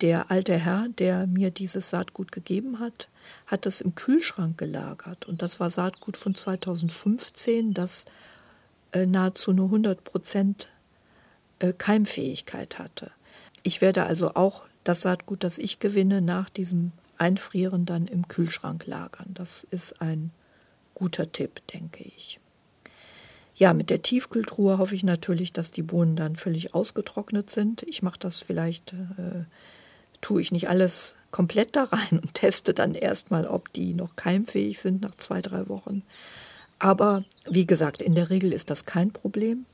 Der 0.00 0.30
alte 0.30 0.56
Herr, 0.56 0.88
der 0.96 1.26
mir 1.26 1.50
dieses 1.50 1.90
Saatgut 1.90 2.30
gegeben 2.30 2.78
hat, 2.78 3.08
hat 3.46 3.66
es 3.66 3.80
im 3.80 3.96
Kühlschrank 3.96 4.58
gelagert. 4.58 5.26
Und 5.26 5.42
das 5.42 5.58
war 5.58 5.70
Saatgut 5.70 6.16
von 6.16 6.34
2015, 6.34 7.74
das 7.74 8.04
äh, 8.92 9.06
nahezu 9.06 9.52
nur 9.52 9.66
100 9.66 10.04
Prozent 10.04 10.68
äh, 11.58 11.72
Keimfähigkeit 11.72 12.78
hatte. 12.78 13.10
Ich 13.64 13.80
werde 13.80 14.04
also 14.04 14.34
auch 14.34 14.62
das 14.84 15.00
Saatgut, 15.00 15.42
das 15.42 15.58
ich 15.58 15.80
gewinne, 15.80 16.20
nach 16.20 16.48
diesem 16.48 16.92
Einfrieren 17.18 17.86
dann 17.86 18.06
im 18.06 18.28
Kühlschrank 18.28 18.86
lagern. 18.86 19.30
Das 19.34 19.66
ist 19.70 20.00
ein 20.00 20.30
guter 20.94 21.30
Tipp, 21.32 21.66
denke 21.68 22.04
ich. 22.04 22.40
Ja, 23.54 23.72
mit 23.72 23.88
der 23.88 24.02
Tiefkühltruhe 24.02 24.78
hoffe 24.78 24.94
ich 24.94 25.02
natürlich, 25.02 25.52
dass 25.52 25.70
die 25.70 25.82
Bohnen 25.82 26.14
dann 26.16 26.36
völlig 26.36 26.74
ausgetrocknet 26.74 27.50
sind. 27.50 27.82
Ich 27.84 28.02
mache 28.02 28.18
das 28.18 28.40
vielleicht 28.40 28.92
äh, 28.92 29.44
tue 30.20 30.40
ich 30.40 30.52
nicht 30.52 30.68
alles 30.68 31.16
komplett 31.30 31.76
da 31.76 31.84
rein 31.84 32.18
und 32.20 32.34
teste 32.34 32.74
dann 32.74 32.94
erstmal, 32.94 33.46
ob 33.46 33.72
die 33.72 33.94
noch 33.94 34.16
keimfähig 34.16 34.78
sind 34.78 35.02
nach 35.02 35.14
zwei, 35.14 35.40
drei 35.40 35.68
Wochen. 35.68 36.02
Aber 36.78 37.24
wie 37.48 37.66
gesagt, 37.66 38.02
in 38.02 38.14
der 38.14 38.30
Regel 38.30 38.52
ist 38.52 38.70
das 38.70 38.84
kein 38.84 39.10
Problem. 39.10 39.64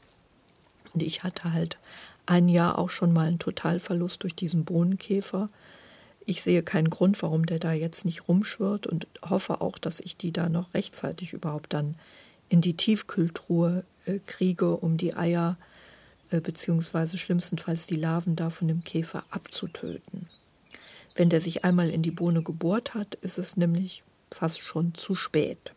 Und 0.95 1.03
ich 1.03 1.23
hatte 1.23 1.53
halt 1.53 1.79
ein 2.27 2.49
Jahr 2.49 2.79
auch 2.79 2.91
schon 2.91 3.13
mal 3.13 3.27
einen 3.27 3.39
Totalverlust 3.39 4.23
durch 4.23 4.35
diesen 4.35 4.65
Bohnenkäfer. 4.65 5.49
Ich 6.25 6.43
sehe 6.43 6.63
keinen 6.63 6.91
Grund, 6.91 7.21
warum 7.23 7.47
der 7.47 7.59
da 7.59 7.73
jetzt 7.73 8.05
nicht 8.05 8.29
rumschwirrt 8.29 8.87
und 8.87 9.07
hoffe 9.29 9.61
auch, 9.61 9.79
dass 9.79 10.01
ich 10.01 10.17
die 10.17 10.33
da 10.33 10.49
noch 10.49 10.73
rechtzeitig 10.75 11.33
überhaupt 11.33 11.73
dann 11.73 11.97
in 12.49 12.61
die 12.61 12.77
Tiefkühltruhe 12.77 13.85
äh, 14.07 14.19
kriege, 14.27 14.77
um 14.77 14.97
die 14.97 15.15
Eier 15.15 15.57
äh, 16.31 16.41
beziehungsweise 16.41 17.19
schlimmstenfalls 17.19 17.87
die 17.87 17.97
Larven 17.97 18.37
da 18.37 18.51
von 18.51 18.69
dem 18.69 18.85
Käfer 18.85 19.25
abzutöten. 19.31 20.29
Wenn 21.15 21.29
der 21.29 21.41
sich 21.41 21.65
einmal 21.65 21.91
in 21.91 22.03
die 22.03 22.11
Bohne 22.11 22.43
gebohrt 22.43 22.95
hat, 22.95 23.17
ist 23.17 23.39
es 23.39 23.57
nämlich 23.57 24.03
fast 24.31 24.61
schon 24.61 24.95
zu 24.95 25.15
spät. 25.15 25.73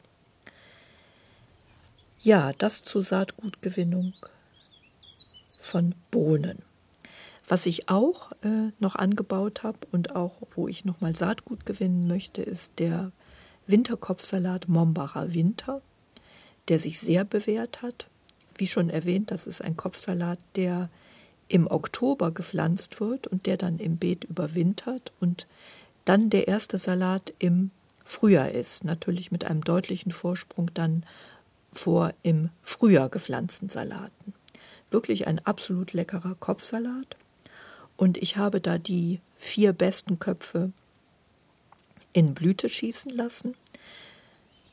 Ja, 2.22 2.54
das 2.58 2.84
zur 2.84 3.04
Saatgutgewinnung 3.04 4.14
von 5.60 5.94
Bohnen. 6.10 6.62
Was 7.48 7.66
ich 7.66 7.90
auch 7.90 8.32
äh, 8.44 8.72
noch 8.80 8.96
angebaut 8.96 9.64
habe 9.64 9.78
und 9.92 10.16
auch 10.16 10.34
wo 10.56 10.68
ich 10.68 10.84
nochmal 10.84 11.16
Saatgut 11.16 11.66
gewinnen 11.66 12.08
möchte, 12.08 12.42
ist 12.42 12.74
der 12.80 13.12
Winterkopfsalat 13.68 14.68
Mombacher 14.68 15.34
Winter, 15.34 15.82
der 16.68 16.80
sich 16.80 17.00
sehr 17.00 17.24
bewährt 17.24 17.82
hat. 17.82 18.08
Wie 18.58 18.68
schon 18.68 18.90
erwähnt, 18.90 19.32
das 19.32 19.48
ist 19.48 19.62
ein 19.62 19.78
Kopfsalat, 19.78 20.40
der 20.56 20.90
im 21.48 21.68
Oktober 21.70 22.32
gepflanzt 22.32 23.00
wird 23.00 23.28
und 23.28 23.46
der 23.46 23.58
dann 23.58 23.78
im 23.78 23.98
Beet 23.98 24.24
überwintert 24.24 25.12
und 25.20 25.46
dann 26.06 26.30
der 26.30 26.48
erste 26.48 26.80
Salat 26.80 27.34
im 27.38 27.72
Frühjahr 28.04 28.52
ist, 28.52 28.84
natürlich 28.84 29.32
mit 29.32 29.46
einem 29.46 29.64
deutlichen 29.64 30.12
Vorsprung 30.12 30.72
dann 30.74 31.04
vor 31.74 32.14
im 32.24 32.50
Frühjahr 32.62 33.10
gepflanzten 33.10 33.70
Salaten. 33.70 34.34
Wirklich 34.92 35.28
ein 35.28 35.40
absolut 35.46 35.94
leckerer 35.94 36.36
Kopfsalat. 36.40 37.18
Und 37.98 38.18
ich 38.18 38.38
habe 38.38 38.62
da 38.62 38.78
die 38.78 39.22
vier 39.38 39.74
besten 39.74 40.20
Köpfe 40.20 40.72
in 42.14 42.34
Blüte 42.34 42.70
schießen 42.70 43.12
lassen. 43.12 43.56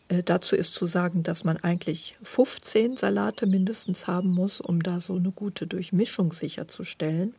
Äh, 0.09 0.23
dazu 0.23 0.57
ist 0.57 0.75
zu 0.75 0.87
sagen, 0.87 1.23
dass 1.23 1.45
man 1.45 1.57
eigentlich 1.57 2.17
15 2.23 2.97
Salate 2.97 3.47
mindestens 3.47 4.07
haben 4.07 4.31
muss, 4.31 4.61
um 4.61 4.83
da 4.83 5.01
so 5.01 5.17
eine 5.17 5.33
gute 5.33 5.67
Durchmischung 5.67 6.33
sicherzustellen, 6.33 7.35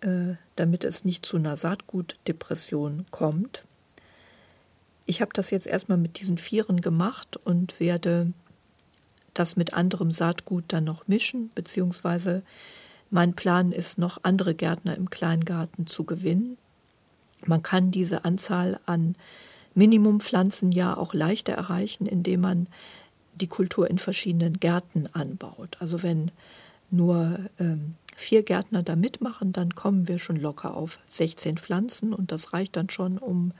äh, 0.00 0.34
damit 0.56 0.84
es 0.84 1.04
nicht 1.04 1.24
zu 1.24 1.36
einer 1.36 1.56
Saatgutdepression 1.56 3.06
kommt. 3.10 3.64
Ich 5.06 5.20
habe 5.20 5.32
das 5.32 5.50
jetzt 5.50 5.66
erstmal 5.66 5.98
mit 5.98 6.18
diesen 6.20 6.36
Vieren 6.36 6.80
gemacht 6.80 7.38
und 7.44 7.78
werde 7.78 8.32
das 9.34 9.56
mit 9.56 9.74
anderem 9.74 10.12
Saatgut 10.12 10.64
dann 10.68 10.84
noch 10.84 11.06
mischen, 11.06 11.50
beziehungsweise 11.54 12.42
mein 13.10 13.34
Plan 13.34 13.72
ist, 13.72 13.98
noch 13.98 14.18
andere 14.22 14.54
Gärtner 14.54 14.96
im 14.96 15.10
Kleingarten 15.10 15.86
zu 15.86 16.04
gewinnen. 16.04 16.58
Man 17.44 17.62
kann 17.62 17.90
diese 17.90 18.24
Anzahl 18.24 18.80
an 18.86 19.16
Minimumpflanzen 19.74 20.72
ja 20.72 20.96
auch 20.96 21.14
leichter 21.14 21.52
erreichen, 21.52 22.06
indem 22.06 22.40
man 22.40 22.66
die 23.34 23.46
Kultur 23.46 23.88
in 23.90 23.98
verschiedenen 23.98 24.58
Gärten 24.58 25.06
anbaut. 25.12 25.76
Also 25.80 26.02
wenn 26.02 26.30
nur 26.90 27.38
ähm, 27.58 27.94
vier 28.16 28.42
Gärtner 28.42 28.82
da 28.82 28.96
mitmachen, 28.96 29.52
dann 29.52 29.74
kommen 29.74 30.08
wir 30.08 30.18
schon 30.18 30.36
locker 30.36 30.74
auf 30.74 30.98
16 31.08 31.58
Pflanzen 31.58 32.14
und 32.14 32.32
das 32.32 32.52
reicht 32.52 32.76
dann 32.76 32.88
schon, 32.88 33.18
um 33.18 33.52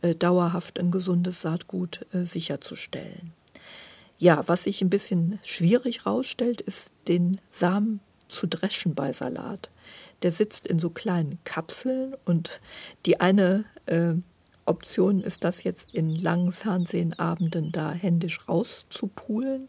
äh, 0.00 0.14
dauerhaft 0.14 0.78
ein 0.80 0.90
gesundes 0.90 1.42
Saatgut 1.42 2.06
äh, 2.12 2.24
sicherzustellen. 2.24 3.32
Ja, 4.18 4.44
was 4.46 4.64
sich 4.64 4.80
ein 4.82 4.90
bisschen 4.90 5.38
schwierig 5.42 6.06
rausstellt, 6.06 6.60
ist 6.60 6.92
den 7.08 7.40
Samen 7.50 8.00
zu 8.32 8.46
dreschen 8.46 8.94
bei 8.94 9.12
Salat. 9.12 9.70
Der 10.22 10.32
sitzt 10.32 10.66
in 10.66 10.78
so 10.78 10.90
kleinen 10.90 11.38
Kapseln 11.44 12.14
und 12.24 12.60
die 13.06 13.20
eine 13.20 13.64
äh, 13.86 14.14
Option 14.64 15.20
ist 15.20 15.44
das 15.44 15.64
jetzt 15.64 15.92
in 15.92 16.14
langen 16.14 16.52
Fernsehenabenden 16.52 17.72
da 17.72 17.92
händisch 17.92 18.48
rauszupulen. 18.48 19.68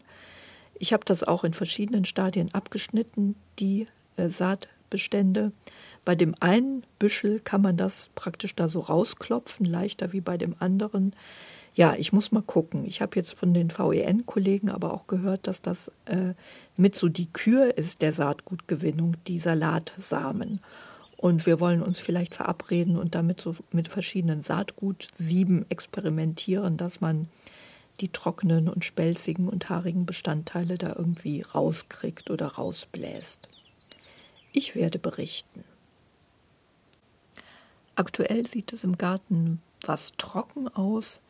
Ich 0.78 0.92
habe 0.92 1.04
das 1.04 1.24
auch 1.24 1.44
in 1.44 1.52
verschiedenen 1.52 2.04
Stadien 2.04 2.54
abgeschnitten, 2.54 3.34
die 3.58 3.86
äh, 4.16 4.28
Saatbestände. 4.28 5.52
Bei 6.04 6.14
dem 6.14 6.34
einen 6.40 6.84
Büschel 6.98 7.40
kann 7.40 7.62
man 7.62 7.76
das 7.76 8.10
praktisch 8.14 8.54
da 8.54 8.68
so 8.68 8.80
rausklopfen, 8.80 9.66
leichter 9.66 10.12
wie 10.12 10.20
bei 10.20 10.36
dem 10.36 10.54
anderen. 10.60 11.14
Ja, 11.74 11.94
ich 11.96 12.12
muss 12.12 12.30
mal 12.30 12.42
gucken. 12.42 12.84
Ich 12.84 13.00
habe 13.02 13.16
jetzt 13.16 13.34
von 13.34 13.52
den 13.52 13.70
VEN-Kollegen 13.70 14.70
aber 14.70 14.92
auch 14.92 15.08
gehört, 15.08 15.48
dass 15.48 15.60
das 15.60 15.90
äh, 16.06 16.34
mit 16.76 16.94
so 16.94 17.08
die 17.08 17.26
Kür 17.26 17.76
ist 17.76 18.00
der 18.00 18.12
Saatgutgewinnung, 18.12 19.16
die 19.26 19.40
Salatsamen. 19.40 20.60
Und 21.16 21.46
wir 21.46 21.58
wollen 21.58 21.82
uns 21.82 21.98
vielleicht 21.98 22.34
verabreden 22.34 22.96
und 22.96 23.14
damit 23.14 23.40
so 23.40 23.56
mit 23.72 23.88
verschiedenen 23.88 24.42
Saatgutsieben 24.42 25.68
experimentieren, 25.68 26.76
dass 26.76 27.00
man 27.00 27.28
die 28.00 28.08
trockenen 28.08 28.68
und 28.68 28.84
spelzigen 28.84 29.48
und 29.48 29.68
haarigen 29.68 30.06
Bestandteile 30.06 30.78
da 30.78 30.94
irgendwie 30.96 31.40
rauskriegt 31.40 32.30
oder 32.30 32.46
rausbläst. 32.46 33.48
Ich 34.52 34.74
werde 34.76 34.98
berichten. 34.98 35.64
Aktuell 37.96 38.46
sieht 38.46 38.72
es 38.72 38.84
im 38.84 38.98
Garten 38.98 39.60
was 39.80 40.12
trocken 40.18 40.68
aus. 40.68 41.20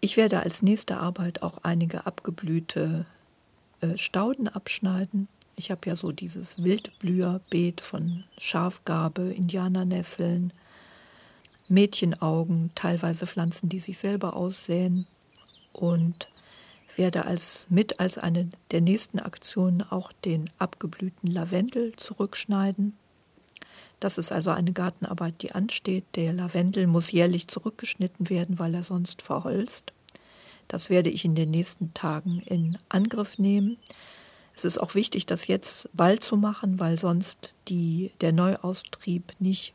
Ich 0.00 0.16
werde 0.16 0.40
als 0.42 0.62
nächste 0.62 0.98
Arbeit 0.98 1.42
auch 1.42 1.58
einige 1.62 2.06
abgeblühte 2.06 3.06
äh, 3.80 3.96
Stauden 3.96 4.48
abschneiden 4.48 5.28
ich 5.60 5.70
habe 5.70 5.82
ja 5.84 5.94
so 5.94 6.10
dieses 6.10 6.62
Wildblüherbeet 6.62 7.82
von 7.82 8.24
Schafgarbe, 8.38 9.30
Indianernesseln, 9.30 10.54
Mädchenaugen, 11.68 12.70
teilweise 12.74 13.26
Pflanzen, 13.26 13.68
die 13.68 13.78
sich 13.78 13.98
selber 13.98 14.36
aussäen 14.36 15.06
und 15.74 16.30
werde 16.96 17.26
als 17.26 17.66
mit 17.68 18.00
als 18.00 18.16
eine 18.16 18.48
der 18.70 18.80
nächsten 18.80 19.18
Aktionen 19.18 19.82
auch 19.82 20.12
den 20.24 20.48
abgeblühten 20.56 21.30
Lavendel 21.30 21.94
zurückschneiden. 21.96 22.96
Das 24.00 24.16
ist 24.16 24.32
also 24.32 24.50
eine 24.50 24.72
Gartenarbeit, 24.72 25.42
die 25.42 25.52
ansteht. 25.52 26.04
Der 26.14 26.32
Lavendel 26.32 26.86
muss 26.86 27.12
jährlich 27.12 27.48
zurückgeschnitten 27.48 28.30
werden, 28.30 28.58
weil 28.58 28.74
er 28.74 28.82
sonst 28.82 29.22
verholzt. 29.22 29.92
Das 30.68 30.88
werde 30.88 31.10
ich 31.10 31.24
in 31.24 31.34
den 31.34 31.50
nächsten 31.50 31.92
Tagen 31.94 32.42
in 32.46 32.78
Angriff 32.88 33.38
nehmen. 33.38 33.76
Es 34.56 34.64
ist 34.64 34.78
auch 34.78 34.94
wichtig, 34.94 35.26
das 35.26 35.46
jetzt 35.46 35.88
bald 35.92 36.22
zu 36.22 36.36
machen, 36.36 36.78
weil 36.78 36.98
sonst 36.98 37.54
die, 37.68 38.12
der 38.20 38.32
Neuaustrieb 38.32 39.32
nicht 39.38 39.74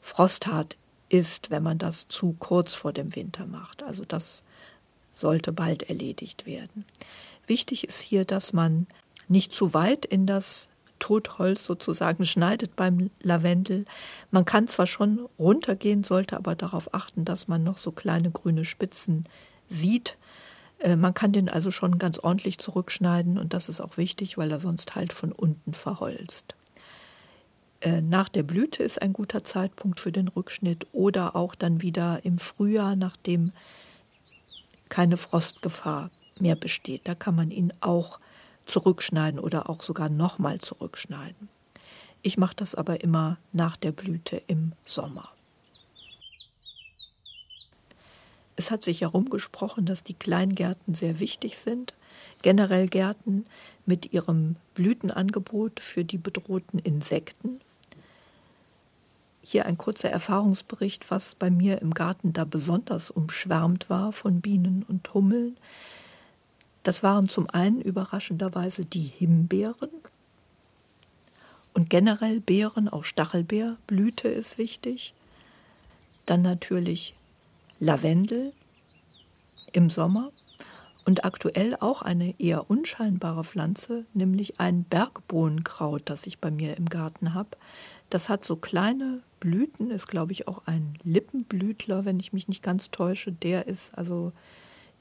frosthart 0.00 0.76
ist, 1.08 1.50
wenn 1.50 1.62
man 1.62 1.78
das 1.78 2.08
zu 2.08 2.34
kurz 2.38 2.74
vor 2.74 2.92
dem 2.92 3.14
Winter 3.14 3.46
macht. 3.46 3.82
Also 3.82 4.04
das 4.04 4.42
sollte 5.10 5.52
bald 5.52 5.84
erledigt 5.84 6.46
werden. 6.46 6.84
Wichtig 7.46 7.86
ist 7.86 8.00
hier, 8.00 8.24
dass 8.24 8.52
man 8.52 8.86
nicht 9.28 9.52
zu 9.52 9.74
weit 9.74 10.04
in 10.04 10.26
das 10.26 10.68
Totholz 11.04 11.64
sozusagen 11.64 12.24
schneidet 12.24 12.76
beim 12.76 13.10
Lavendel. 13.20 13.84
Man 14.30 14.46
kann 14.46 14.68
zwar 14.68 14.86
schon 14.86 15.28
runtergehen, 15.38 16.02
sollte 16.02 16.34
aber 16.34 16.54
darauf 16.54 16.94
achten, 16.94 17.26
dass 17.26 17.46
man 17.46 17.62
noch 17.62 17.76
so 17.76 17.92
kleine 17.92 18.30
grüne 18.30 18.64
Spitzen 18.64 19.26
sieht. 19.68 20.16
Äh, 20.78 20.96
man 20.96 21.12
kann 21.12 21.32
den 21.32 21.50
also 21.50 21.70
schon 21.70 21.98
ganz 21.98 22.18
ordentlich 22.18 22.56
zurückschneiden 22.56 23.36
und 23.36 23.52
das 23.52 23.68
ist 23.68 23.82
auch 23.82 23.98
wichtig, 23.98 24.38
weil 24.38 24.50
er 24.50 24.60
sonst 24.60 24.94
halt 24.94 25.12
von 25.12 25.30
unten 25.30 25.74
verholzt. 25.74 26.54
Äh, 27.82 28.00
nach 28.00 28.30
der 28.30 28.42
Blüte 28.42 28.82
ist 28.82 29.02
ein 29.02 29.12
guter 29.12 29.44
Zeitpunkt 29.44 30.00
für 30.00 30.10
den 30.10 30.28
Rückschnitt 30.28 30.86
oder 30.92 31.36
auch 31.36 31.54
dann 31.54 31.82
wieder 31.82 32.24
im 32.24 32.38
Frühjahr, 32.38 32.96
nachdem 32.96 33.52
keine 34.88 35.18
Frostgefahr 35.18 36.08
mehr 36.40 36.56
besteht. 36.56 37.02
Da 37.04 37.14
kann 37.14 37.34
man 37.34 37.50
ihn 37.50 37.74
auch 37.80 38.20
zurückschneiden 38.66 39.40
oder 39.40 39.68
auch 39.68 39.82
sogar 39.82 40.08
nochmal 40.08 40.60
zurückschneiden. 40.60 41.48
Ich 42.22 42.38
mache 42.38 42.56
das 42.56 42.74
aber 42.74 43.02
immer 43.02 43.38
nach 43.52 43.76
der 43.76 43.92
Blüte 43.92 44.42
im 44.46 44.72
Sommer. 44.84 45.28
Es 48.56 48.70
hat 48.70 48.84
sich 48.84 49.00
herumgesprochen, 49.00 49.84
dass 49.84 50.04
die 50.04 50.14
Kleingärten 50.14 50.94
sehr 50.94 51.18
wichtig 51.18 51.58
sind. 51.58 51.94
Generell 52.42 52.88
Gärten 52.88 53.46
mit 53.84 54.12
ihrem 54.12 54.56
Blütenangebot 54.74 55.80
für 55.80 56.04
die 56.04 56.18
bedrohten 56.18 56.78
Insekten. 56.78 57.60
Hier 59.42 59.66
ein 59.66 59.76
kurzer 59.76 60.08
Erfahrungsbericht, 60.08 61.10
was 61.10 61.34
bei 61.34 61.50
mir 61.50 61.82
im 61.82 61.92
Garten 61.92 62.32
da 62.32 62.44
besonders 62.44 63.10
umschwärmt 63.10 63.90
war 63.90 64.12
von 64.12 64.40
Bienen 64.40 64.84
und 64.88 65.12
Hummeln. 65.12 65.56
Das 66.84 67.02
waren 67.02 67.28
zum 67.28 67.50
einen 67.50 67.80
überraschenderweise 67.80 68.84
die 68.84 69.02
Himbeeren 69.02 69.90
und 71.72 71.90
generell 71.90 72.40
Beeren, 72.40 72.88
auch 72.88 73.04
Stachelbeerblüte 73.04 74.28
ist 74.28 74.58
wichtig. 74.58 75.12
Dann 76.24 76.42
natürlich 76.42 77.14
Lavendel 77.80 78.52
im 79.72 79.90
Sommer 79.90 80.30
und 81.04 81.24
aktuell 81.24 81.76
auch 81.80 82.02
eine 82.02 82.38
eher 82.38 82.70
unscheinbare 82.70 83.44
Pflanze, 83.44 84.04
nämlich 84.14 84.60
ein 84.60 84.84
Bergbohnenkraut, 84.84 86.02
das 86.04 86.26
ich 86.26 86.38
bei 86.38 86.50
mir 86.50 86.76
im 86.76 86.88
Garten 86.88 87.34
habe. 87.34 87.50
Das 88.08 88.28
hat 88.28 88.44
so 88.44 88.56
kleine 88.56 89.20
Blüten, 89.40 89.90
ist 89.90 90.06
glaube 90.06 90.32
ich 90.32 90.46
auch 90.46 90.62
ein 90.66 90.98
Lippenblütler, 91.02 92.04
wenn 92.04 92.20
ich 92.20 92.32
mich 92.32 92.46
nicht 92.46 92.62
ganz 92.62 92.90
täusche. 92.90 93.32
Der 93.32 93.66
ist 93.66 93.96
also 93.98 94.32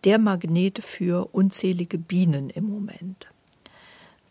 der 0.04 0.20
Magnet 0.20 0.84
für 0.84 1.34
unzählige 1.34 1.98
Bienen 1.98 2.50
im 2.50 2.66
Moment. 2.66 3.28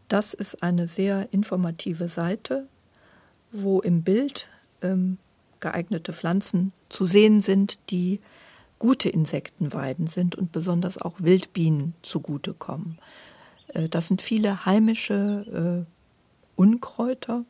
Das 0.07 0.33
ist 0.33 0.63
eine 0.63 0.87
sehr 0.87 1.27
informative 1.31 2.07
Seite, 2.09 2.67
wo 3.51 3.81
im 3.81 4.01
Bild 4.03 4.49
ähm, 4.81 5.19
geeignete 5.59 6.13
Pflanzen 6.13 6.71
zu 6.89 7.05
sehen 7.05 7.41
sind, 7.41 7.77
die 7.89 8.19
gute 8.79 9.09
Insektenweiden 9.09 10.07
sind 10.07 10.35
und 10.35 10.51
besonders 10.51 10.97
auch 10.97 11.21
Wildbienen 11.21 11.93
zugutekommen. 12.01 12.97
Äh, 13.69 13.87
das 13.89 14.07
sind 14.07 14.21
viele 14.21 14.65
heimische 14.65 15.85
äh, 15.87 15.89
Unkräuter, 16.55 17.45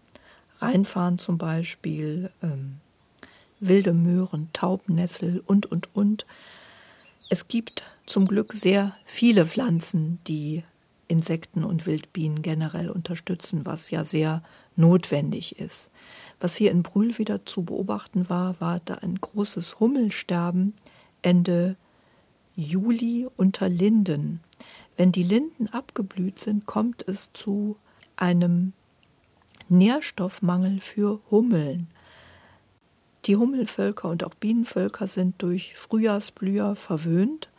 Reinfahren 0.59 1.17
zum 1.17 1.37
Beispiel, 1.37 2.31
ähm, 2.41 2.77
wilde 3.59 3.93
Möhren, 3.93 4.49
Taubnessel 4.53 5.43
und, 5.45 5.65
und, 5.65 5.95
und. 5.95 6.25
Es 7.29 7.47
gibt 7.47 7.83
zum 8.05 8.27
Glück 8.27 8.53
sehr 8.53 8.95
viele 9.05 9.45
Pflanzen, 9.45 10.19
die 10.27 10.63
Insekten 11.07 11.63
und 11.63 11.85
Wildbienen 11.85 12.41
generell 12.41 12.89
unterstützen, 12.89 13.65
was 13.65 13.91
ja 13.91 14.03
sehr 14.03 14.41
notwendig 14.75 15.59
ist. 15.59 15.89
Was 16.39 16.55
hier 16.55 16.71
in 16.71 16.83
Brühl 16.83 17.17
wieder 17.17 17.45
zu 17.45 17.63
beobachten 17.63 18.29
war, 18.29 18.59
war 18.59 18.81
da 18.83 18.95
ein 18.95 19.15
großes 19.15 19.79
Hummelsterben 19.79 20.73
Ende 21.21 21.77
Juli 22.55 23.27
unter 23.37 23.69
Linden. 23.69 24.41
Wenn 24.97 25.11
die 25.11 25.23
Linden 25.23 25.67
abgeblüht 25.67 26.39
sind, 26.39 26.65
kommt 26.65 27.07
es 27.07 27.31
zu 27.33 27.77
einem 28.15 28.73
Nährstoffmangel 29.69 30.79
für 30.79 31.19
Hummeln. 31.31 31.87
Die 33.25 33.37
Hummelvölker 33.37 34.09
und 34.09 34.23
auch 34.23 34.33
Bienenvölker 34.33 35.07
sind 35.07 35.41
durch 35.41 35.75
Frühjahrsblüher 35.75 36.75
verwöhnt 36.75 37.49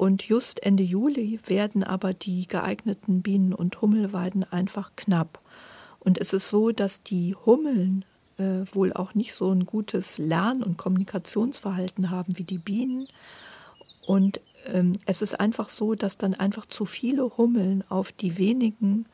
und 0.00 0.22
just 0.22 0.62
Ende 0.62 0.82
Juli 0.82 1.40
werden 1.44 1.84
aber 1.84 2.14
die 2.14 2.48
geeigneten 2.48 3.20
Bienen- 3.20 3.52
und 3.52 3.82
Hummelweiden 3.82 4.44
einfach 4.50 4.92
knapp. 4.96 5.40
Und 5.98 6.16
es 6.16 6.32
ist 6.32 6.48
so, 6.48 6.70
dass 6.70 7.02
die 7.02 7.34
Hummeln 7.34 8.06
äh, 8.38 8.64
wohl 8.72 8.94
auch 8.94 9.14
nicht 9.14 9.34
so 9.34 9.50
ein 9.52 9.66
gutes 9.66 10.16
Lern- 10.16 10.62
und 10.62 10.78
Kommunikationsverhalten 10.78 12.08
haben 12.08 12.38
wie 12.38 12.44
die 12.44 12.56
Bienen. 12.56 13.08
Und 14.06 14.40
ähm, 14.64 14.94
es 15.04 15.20
ist 15.20 15.38
einfach 15.38 15.68
so, 15.68 15.94
dass 15.94 16.16
dann 16.16 16.32
einfach 16.32 16.64
zu 16.64 16.86
viele 16.86 17.36
Hummeln 17.36 17.84
auf 17.90 18.10
die 18.10 18.38
wenigen 18.38 19.04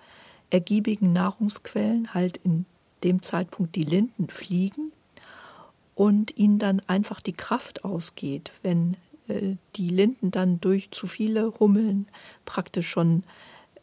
ergiebigen 0.51 1.13
Nahrungsquellen, 1.13 2.15
halt 2.15 2.37
in 2.39 2.67
dem 3.05 3.23
Zeitpunkt 3.23 3.75
die 3.75 3.85
Linden, 3.85 4.29
fliegen 4.29 4.93
und 5.95 6.37
ihnen 6.37 6.59
dann 6.59 6.83
einfach 6.87 7.21
die 7.21 7.33
Kraft 7.33 7.85
ausgeht, 7.85 8.53
wenn 8.63 8.97
äh, 9.29 9.57
die 9.77 9.89
Linden 9.89 10.31
dann 10.31 10.61
durch 10.61 10.91
zu 10.91 11.07
viele 11.07 11.53
Hummeln 11.59 12.07
praktisch 12.45 12.89
schon 12.89 13.25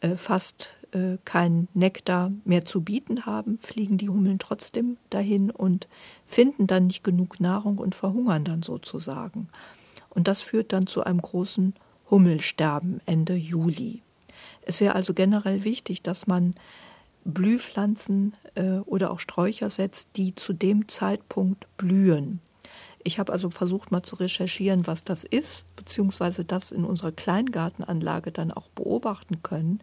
äh, 0.00 0.16
fast 0.16 0.76
äh, 0.92 1.18
kein 1.24 1.68
Nektar 1.74 2.32
mehr 2.44 2.64
zu 2.64 2.82
bieten 2.82 3.26
haben, 3.26 3.58
fliegen 3.58 3.98
die 3.98 4.08
Hummeln 4.08 4.38
trotzdem 4.38 4.96
dahin 5.10 5.50
und 5.50 5.88
finden 6.24 6.66
dann 6.66 6.86
nicht 6.86 7.04
genug 7.04 7.40
Nahrung 7.40 7.78
und 7.78 7.94
verhungern 7.94 8.44
dann 8.44 8.62
sozusagen. 8.62 9.48
Und 10.10 10.28
das 10.28 10.40
führt 10.40 10.72
dann 10.72 10.86
zu 10.86 11.02
einem 11.04 11.20
großen 11.20 11.74
Hummelsterben 12.10 13.00
Ende 13.06 13.34
Juli. 13.34 14.02
Es 14.66 14.80
wäre 14.80 14.94
also 14.94 15.14
generell 15.14 15.64
wichtig, 15.64 16.02
dass 16.02 16.26
man 16.26 16.54
Blühpflanzen 17.24 18.34
äh, 18.54 18.78
oder 18.80 19.10
auch 19.10 19.20
Sträucher 19.20 19.70
setzt, 19.70 20.08
die 20.16 20.34
zu 20.34 20.52
dem 20.52 20.88
Zeitpunkt 20.88 21.66
blühen. 21.76 22.40
Ich 23.02 23.18
habe 23.18 23.32
also 23.32 23.50
versucht 23.50 23.92
mal 23.92 24.02
zu 24.02 24.16
recherchieren, 24.16 24.86
was 24.86 25.04
das 25.04 25.24
ist, 25.24 25.66
beziehungsweise 25.76 26.44
das 26.44 26.72
in 26.72 26.84
unserer 26.84 27.12
Kleingartenanlage 27.12 28.32
dann 28.32 28.50
auch 28.50 28.68
beobachten 28.70 29.42
können, 29.42 29.80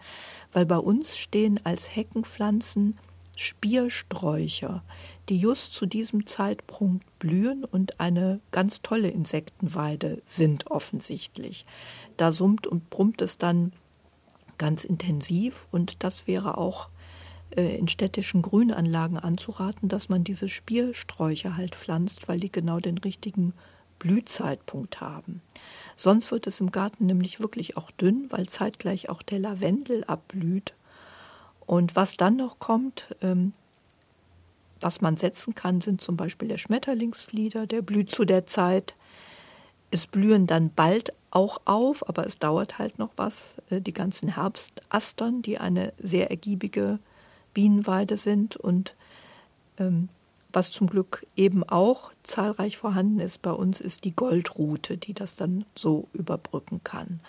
weil 0.52 0.66
bei 0.66 0.78
uns 0.78 1.18
stehen 1.18 1.60
als 1.64 1.96
Heckenpflanzen 1.96 2.98
Spiersträucher, 3.36 4.84
die 5.30 5.38
just 5.38 5.74
zu 5.74 5.86
diesem 5.86 6.28
Zeitpunkt 6.28 7.06
blühen 7.20 7.64
und 7.64 8.00
eine 8.00 8.40
ganz 8.52 8.82
tolle 8.82 9.10
Insektenweide 9.10 10.22
sind 10.26 10.70
offensichtlich. 10.70 11.66
Da 12.18 12.32
summt 12.32 12.68
und 12.68 12.90
brummt 12.90 13.22
es 13.22 13.38
dann 13.38 13.72
ganz 14.62 14.84
intensiv 14.84 15.66
und 15.72 16.04
das 16.04 16.28
wäre 16.28 16.60
auch 16.60 16.90
äh, 17.56 17.76
in 17.78 17.88
städtischen 17.88 18.44
Grünanlagen 18.44 19.18
anzuraten, 19.18 19.90
dass 19.90 20.08
man 20.08 20.24
diese 20.24 20.48
Spiersträucher 20.50 21.58
halt 21.58 21.74
pflanzt, 21.74 22.30
weil 22.30 22.40
die 22.40 22.52
genau 22.52 22.80
den 22.80 23.00
richtigen 23.00 23.54
Blühzeitpunkt 23.98 25.02
haben. 25.02 25.42
Sonst 25.96 26.32
wird 26.32 26.46
es 26.46 26.60
im 26.60 26.72
Garten 26.72 27.08
nämlich 27.08 27.40
wirklich 27.40 27.76
auch 27.76 27.90
dünn, 27.90 28.28
weil 28.30 28.48
zeitgleich 28.48 29.10
auch 29.10 29.24
der 29.24 29.40
Lavendel 29.40 30.04
abblüht. 30.04 30.76
Und 31.66 31.96
was 31.96 32.16
dann 32.16 32.36
noch 32.36 32.60
kommt, 32.60 33.16
ähm, 33.24 33.54
was 34.80 35.02
man 35.02 35.18
setzen 35.18 35.56
kann, 35.56 35.82
sind 35.82 36.02
zum 36.02 36.18
Beispiel 36.18 36.48
der 36.48 36.60
Schmetterlingsflieder, 36.60 37.66
der 37.66 37.82
blüht 37.82 38.12
zu 38.12 38.26
der 38.26 38.46
Zeit. 38.46 38.96
Es 39.90 40.06
blühen 40.06 40.46
dann 40.46 40.72
bald 40.72 41.14
auch 41.32 41.62
auf, 41.66 42.08
aber 42.08 42.28
es 42.28 42.38
dauert 42.38 42.78
halt 42.78 43.00
noch 43.00 43.12
was. 43.16 43.56
Äh, 43.70 43.82
die 43.82 43.94
ganzen 43.94 44.36
Herbstastern, 44.36 45.42
die 45.42 45.58
eine 45.58 45.94
sehr 45.98 46.30
ergiebige 46.30 47.00
Bienenweide 47.54 48.18
sind 48.18 48.56
und 48.56 48.96
ähm, 49.78 50.10
was 50.54 50.72
zum 50.72 50.88
Glück 50.88 51.26
eben 51.36 51.64
auch 51.64 52.12
zahlreich 52.24 52.78
vorhanden 52.78 53.20
ist 53.20 53.42
bei 53.42 53.52
uns, 53.52 53.80
ist 53.80 54.04
die 54.04 54.16
Goldrute, 54.16 54.98
die 54.98 55.14
das 55.14 55.36
dann 55.36 55.66
so 55.76 56.08
überbrücken 56.14 56.82
kann. 56.84 57.22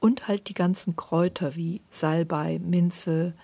Und 0.00 0.28
halt 0.28 0.48
die 0.48 0.54
ganzen 0.54 0.96
Kräuter 0.96 1.56
wie 1.56 1.82
Salbei, 1.90 2.58
Minze, 2.62 3.34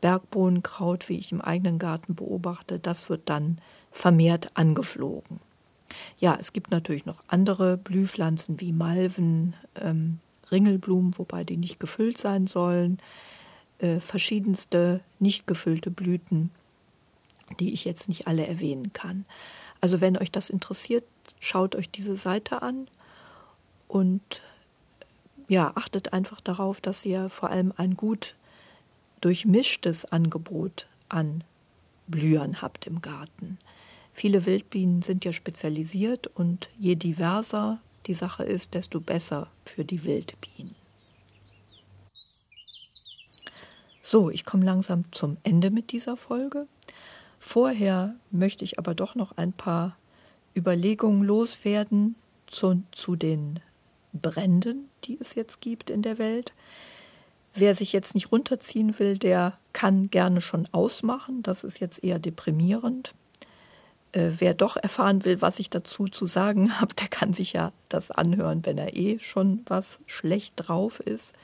Bergbohnenkraut, 0.00 1.08
wie 1.08 1.16
ich 1.16 1.30
im 1.30 1.40
eigenen 1.40 1.78
Garten 1.78 2.16
beobachte, 2.16 2.80
das 2.80 3.08
wird 3.08 3.22
dann 3.26 3.58
vermehrt 3.92 4.50
angeflogen. 4.54 5.38
Ja, 6.18 6.36
es 6.40 6.52
gibt 6.52 6.70
natürlich 6.70 7.06
noch 7.06 7.22
andere 7.28 7.76
Blühpflanzen 7.76 8.60
wie 8.60 8.72
Malven, 8.72 9.54
ähm, 9.80 10.18
Ringelblumen, 10.50 11.16
wobei 11.18 11.44
die 11.44 11.56
nicht 11.56 11.80
gefüllt 11.80 12.18
sein 12.18 12.46
sollen, 12.46 12.98
äh, 13.78 14.00
verschiedenste 14.00 15.00
nicht 15.18 15.46
gefüllte 15.46 15.90
Blüten, 15.90 16.50
die 17.58 17.72
ich 17.72 17.84
jetzt 17.84 18.08
nicht 18.08 18.26
alle 18.26 18.46
erwähnen 18.46 18.92
kann. 18.92 19.24
Also 19.80 20.00
wenn 20.00 20.16
euch 20.16 20.30
das 20.30 20.50
interessiert, 20.50 21.04
schaut 21.40 21.74
euch 21.74 21.90
diese 21.90 22.16
Seite 22.16 22.62
an 22.62 22.88
und 23.88 24.42
ja, 25.48 25.72
achtet 25.74 26.12
einfach 26.12 26.40
darauf, 26.40 26.80
dass 26.80 27.04
ihr 27.04 27.28
vor 27.28 27.50
allem 27.50 27.72
ein 27.76 27.96
gut 27.96 28.34
durchmischtes 29.20 30.04
Angebot 30.06 30.86
an 31.08 31.44
Blühern 32.06 32.62
habt 32.62 32.86
im 32.86 33.02
Garten. 33.02 33.58
Viele 34.12 34.46
Wildbienen 34.46 35.02
sind 35.02 35.24
ja 35.24 35.32
spezialisiert 35.32 36.26
und 36.26 36.70
je 36.78 36.94
diverser 36.94 37.80
die 38.06 38.14
Sache 38.14 38.44
ist, 38.44 38.74
desto 38.74 39.00
besser 39.00 39.48
für 39.64 39.84
die 39.84 40.04
Wildbienen. 40.04 40.74
So, 44.00 44.30
ich 44.30 44.44
komme 44.44 44.64
langsam 44.64 45.10
zum 45.12 45.38
Ende 45.44 45.70
mit 45.70 45.92
dieser 45.92 46.16
Folge. 46.16 46.66
Vorher 47.38 48.14
möchte 48.30 48.64
ich 48.64 48.78
aber 48.78 48.94
doch 48.94 49.14
noch 49.14 49.36
ein 49.36 49.52
paar 49.52 49.96
Überlegungen 50.54 51.22
loswerden 51.22 52.16
zu, 52.46 52.82
zu 52.92 53.16
den 53.16 53.60
Bränden, 54.12 54.88
die 55.04 55.16
es 55.18 55.34
jetzt 55.34 55.60
gibt 55.60 55.88
in 55.88 56.02
der 56.02 56.18
Welt. 56.18 56.52
Wer 57.54 57.74
sich 57.74 57.92
jetzt 57.92 58.14
nicht 58.14 58.32
runterziehen 58.32 58.98
will, 58.98 59.18
der 59.18 59.58
kann 59.72 60.10
gerne 60.10 60.40
schon 60.40 60.68
ausmachen. 60.72 61.42
Das 61.42 61.64
ist 61.64 61.80
jetzt 61.80 62.02
eher 62.02 62.18
deprimierend. 62.18 63.14
Äh, 64.12 64.32
wer 64.38 64.54
doch 64.54 64.76
erfahren 64.76 65.24
will, 65.24 65.40
was 65.40 65.58
ich 65.58 65.70
dazu 65.70 66.06
zu 66.06 66.26
sagen 66.26 66.80
habe, 66.80 66.94
der 66.94 67.08
kann 67.08 67.32
sich 67.32 67.54
ja 67.54 67.72
das 67.88 68.10
anhören, 68.10 68.64
wenn 68.64 68.78
er 68.78 68.96
eh 68.96 69.18
schon 69.18 69.62
was 69.66 69.98
schlecht 70.06 70.54
drauf 70.56 71.00
ist. 71.00 71.34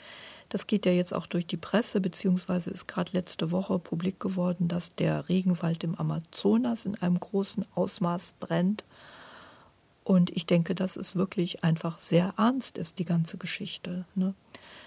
Das 0.50 0.66
geht 0.66 0.86
ja 0.86 0.92
jetzt 0.92 1.12
auch 1.12 1.26
durch 1.26 1.46
die 1.46 1.58
Presse, 1.58 2.00
beziehungsweise 2.00 2.70
ist 2.70 2.88
gerade 2.88 3.12
letzte 3.12 3.50
Woche 3.50 3.78
publik 3.78 4.18
geworden, 4.18 4.68
dass 4.68 4.94
der 4.94 5.28
Regenwald 5.28 5.84
im 5.84 5.94
Amazonas 5.94 6.86
in 6.86 6.94
einem 6.94 7.20
großen 7.20 7.66
Ausmaß 7.74 8.34
brennt. 8.40 8.84
Und 10.04 10.34
ich 10.34 10.46
denke, 10.46 10.74
dass 10.74 10.96
es 10.96 11.16
wirklich 11.16 11.64
einfach 11.64 11.98
sehr 11.98 12.32
ernst 12.38 12.78
ist, 12.78 12.98
die 12.98 13.04
ganze 13.04 13.36
Geschichte. 13.36 14.06
Ne? 14.14 14.32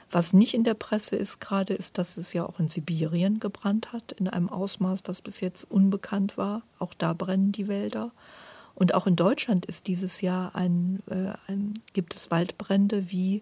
Was 0.09 0.33
nicht 0.33 0.53
in 0.53 0.63
der 0.63 0.73
Presse 0.73 1.15
ist 1.15 1.39
gerade, 1.39 1.73
ist, 1.73 1.97
dass 1.97 2.17
es 2.17 2.33
ja 2.33 2.45
auch 2.45 2.59
in 2.59 2.67
Sibirien 2.67 3.39
gebrannt 3.39 3.93
hat, 3.93 4.11
in 4.11 4.27
einem 4.27 4.49
Ausmaß, 4.49 5.03
das 5.03 5.21
bis 5.21 5.39
jetzt 5.39 5.63
unbekannt 5.63 6.37
war. 6.37 6.63
Auch 6.79 6.93
da 6.93 7.13
brennen 7.13 7.51
die 7.51 7.67
Wälder. 7.67 8.11
Und 8.75 8.93
auch 8.93 9.07
in 9.07 9.15
Deutschland 9.15 9.65
ist 9.65 9.87
dieses 9.87 10.21
Jahr 10.21 10.55
ein, 10.55 11.01
äh, 11.09 11.33
ein, 11.47 11.75
gibt 11.93 12.15
es 12.15 12.31
Waldbrände 12.31 13.09
wie 13.11 13.41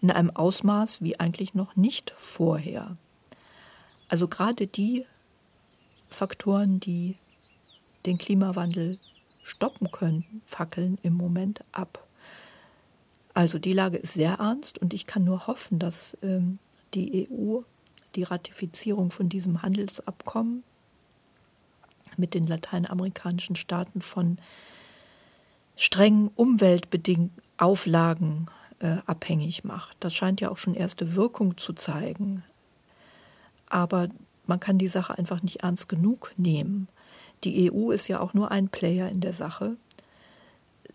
in 0.00 0.10
einem 0.10 0.30
Ausmaß 0.30 1.02
wie 1.02 1.18
eigentlich 1.18 1.54
noch 1.54 1.76
nicht 1.76 2.14
vorher. 2.18 2.96
Also 4.08 4.28
gerade 4.28 4.66
die 4.66 5.06
Faktoren, 6.08 6.78
die 6.78 7.16
den 8.06 8.18
Klimawandel 8.18 8.98
stoppen 9.42 9.90
können, 9.90 10.42
fackeln 10.46 10.98
im 11.02 11.14
Moment 11.14 11.64
ab. 11.72 12.03
Also 13.34 13.58
die 13.58 13.72
Lage 13.72 13.96
ist 13.96 14.14
sehr 14.14 14.34
ernst 14.34 14.78
und 14.78 14.94
ich 14.94 15.06
kann 15.06 15.24
nur 15.24 15.46
hoffen, 15.46 15.78
dass 15.78 16.16
ähm, 16.22 16.58
die 16.94 17.28
EU 17.28 17.60
die 18.14 18.22
Ratifizierung 18.22 19.10
von 19.10 19.28
diesem 19.28 19.62
Handelsabkommen 19.62 20.62
mit 22.16 22.34
den 22.34 22.46
lateinamerikanischen 22.46 23.56
Staaten 23.56 24.00
von 24.00 24.38
strengen 25.76 26.30
umweltbedingten 26.36 27.42
Auflagen 27.56 28.46
äh, 28.78 28.98
abhängig 29.06 29.64
macht. 29.64 29.96
Das 30.00 30.14
scheint 30.14 30.40
ja 30.40 30.50
auch 30.50 30.58
schon 30.58 30.74
erste 30.74 31.14
Wirkung 31.16 31.56
zu 31.56 31.72
zeigen. 31.72 32.44
Aber 33.68 34.08
man 34.46 34.60
kann 34.60 34.78
die 34.78 34.88
Sache 34.88 35.18
einfach 35.18 35.42
nicht 35.42 35.62
ernst 35.62 35.88
genug 35.88 36.32
nehmen. 36.36 36.88
Die 37.42 37.72
EU 37.72 37.90
ist 37.90 38.08
ja 38.08 38.20
auch 38.20 38.34
nur 38.34 38.50
ein 38.50 38.68
Player 38.68 39.08
in 39.08 39.20
der 39.20 39.32
Sache. 39.32 39.76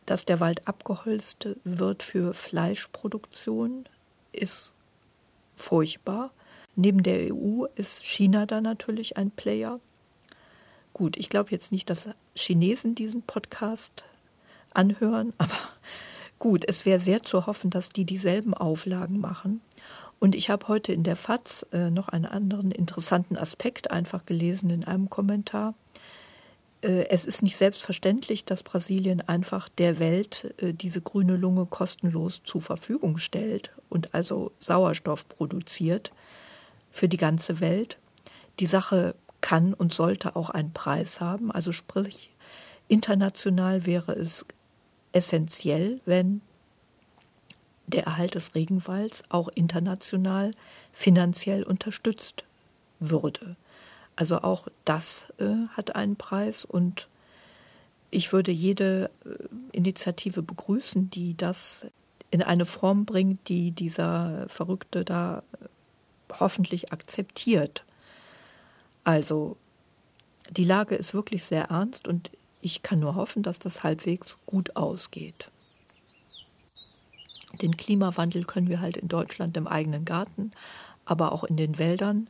Dass 0.09 0.25
der 0.25 0.39
Wald 0.39 0.67
abgeholzt 0.67 1.49
wird 1.63 2.01
für 2.01 2.33
Fleischproduktion, 2.33 3.85
ist 4.31 4.73
furchtbar. 5.55 6.31
Neben 6.75 7.03
der 7.03 7.31
EU 7.31 7.65
ist 7.75 8.03
China 8.03 8.47
da 8.47 8.59
natürlich 8.59 9.17
ein 9.17 9.29
Player. 9.29 9.79
Gut, 10.93 11.15
ich 11.15 11.29
glaube 11.29 11.51
jetzt 11.51 11.71
nicht, 11.71 11.91
dass 11.91 12.09
Chinesen 12.33 12.95
diesen 12.95 13.21
Podcast 13.21 14.03
anhören, 14.73 15.33
aber 15.37 15.59
Gut, 16.39 16.67
es 16.67 16.87
wäre 16.87 16.99
sehr 16.99 17.21
zu 17.21 17.45
hoffen, 17.45 17.69
dass 17.69 17.89
die 17.89 18.05
dieselben 18.05 18.55
Auflagen 18.55 19.19
machen. 19.19 19.61
Und 20.19 20.33
ich 20.33 20.49
habe 20.49 20.69
heute 20.69 20.91
in 20.91 21.03
der 21.03 21.17
FAZ 21.17 21.67
äh, 21.71 21.91
noch 21.91 22.07
einen 22.09 22.25
anderen 22.25 22.71
interessanten 22.71 23.37
Aspekt 23.37 23.91
einfach 23.91 24.25
gelesen 24.25 24.71
in 24.71 24.85
einem 24.85 25.11
Kommentar. 25.11 25.75
Äh, 26.81 27.07
es 27.09 27.25
ist 27.25 27.41
nicht 27.41 27.57
selbstverständlich, 27.57 28.45
dass 28.45 28.63
Brasilien 28.63 29.21
einfach 29.27 29.69
der 29.69 29.99
Welt 29.99 30.53
äh, 30.57 30.73
diese 30.73 31.01
grüne 31.01 31.37
Lunge 31.37 31.65
kostenlos 31.65 32.41
zur 32.43 32.61
Verfügung 32.61 33.17
stellt 33.17 33.71
und 33.89 34.13
also 34.13 34.51
Sauerstoff 34.59 35.27
produziert 35.27 36.11
für 36.91 37.07
die 37.07 37.17
ganze 37.17 37.59
Welt. 37.59 37.97
Die 38.59 38.65
Sache 38.65 39.15
kann 39.41 39.73
und 39.73 39.93
sollte 39.93 40.35
auch 40.35 40.49
einen 40.49 40.73
Preis 40.73 41.21
haben. 41.21 41.51
Also 41.51 41.71
sprich, 41.71 42.29
international 42.87 43.85
wäre 43.85 44.13
es 44.13 44.45
essentiell, 45.11 46.01
wenn 46.05 46.41
der 47.87 48.03
Erhalt 48.03 48.35
des 48.35 48.53
Regenwalds 48.53 49.23
auch 49.29 49.47
international 49.49 50.53
finanziell 50.93 51.63
unterstützt 51.63 52.43
würde. 52.99 53.55
Also 54.19 54.41
auch 54.41 54.67
das 54.83 55.31
äh, 55.37 55.45
hat 55.77 55.95
einen 55.95 56.17
Preis 56.17 56.65
und 56.65 57.07
ich 58.11 58.33
würde 58.33 58.51
jede 58.51 59.09
äh, 59.23 59.29
Initiative 59.71 60.41
begrüßen, 60.41 61.09
die 61.09 61.37
das 61.37 61.85
in 62.29 62.43
eine 62.43 62.65
Form 62.65 63.05
bringt, 63.05 63.47
die 63.47 63.71
dieser 63.71 64.45
Verrückte 64.49 65.05
da 65.05 65.41
äh, 65.53 65.67
hoffentlich 66.37 66.91
akzeptiert. 66.91 67.85
Also 69.05 69.55
die 70.49 70.65
Lage 70.65 70.95
ist 70.95 71.13
wirklich 71.13 71.45
sehr 71.45 71.69
ernst 71.69 72.05
und 72.05 72.29
ich 72.59 72.83
kann 72.83 72.99
nur 72.99 73.15
hoffen, 73.15 73.41
dass 73.41 73.57
das 73.57 73.83
halbwegs 73.83 74.37
gut 74.45 74.75
ausgeht. 74.75 75.49
Den 77.61 77.77
Klimawandel 77.77 78.43
können 78.43 78.67
wir 78.67 78.81
halt 78.81 78.97
in 78.97 79.07
Deutschland 79.07 79.55
im 79.55 79.65
eigenen 79.65 80.03
Garten, 80.03 80.51
aber 81.05 81.31
auch 81.31 81.45
in 81.45 81.55
den 81.55 81.77
Wäldern 81.77 82.29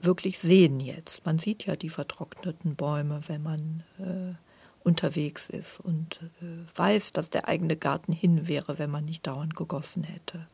wirklich 0.00 0.38
sehen 0.38 0.80
jetzt. 0.80 1.24
Man 1.24 1.38
sieht 1.38 1.66
ja 1.66 1.76
die 1.76 1.88
vertrockneten 1.88 2.76
Bäume, 2.76 3.20
wenn 3.26 3.42
man 3.42 3.82
äh, 3.98 4.34
unterwegs 4.84 5.48
ist 5.48 5.80
und 5.80 6.20
äh, 6.40 6.78
weiß, 6.78 7.12
dass 7.12 7.30
der 7.30 7.48
eigene 7.48 7.76
Garten 7.76 8.12
hin 8.12 8.46
wäre, 8.46 8.78
wenn 8.78 8.90
man 8.90 9.04
nicht 9.04 9.26
dauernd 9.26 9.56
gegossen 9.56 10.04
hätte. 10.04 10.46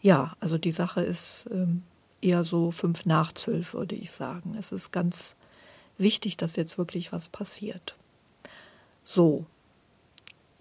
Ja, 0.00 0.34
also 0.40 0.56
die 0.56 0.72
Sache 0.72 1.02
ist 1.02 1.46
ähm, 1.52 1.82
eher 2.22 2.44
so 2.44 2.70
fünf 2.70 3.04
nach 3.04 3.32
zwölf, 3.32 3.74
würde 3.74 3.96
ich 3.96 4.10
sagen. 4.10 4.56
Es 4.58 4.72
ist 4.72 4.92
ganz 4.92 5.36
wichtig, 5.98 6.36
dass 6.36 6.56
jetzt 6.56 6.78
wirklich 6.78 7.12
was 7.12 7.28
passiert. 7.28 7.96
So, 9.04 9.44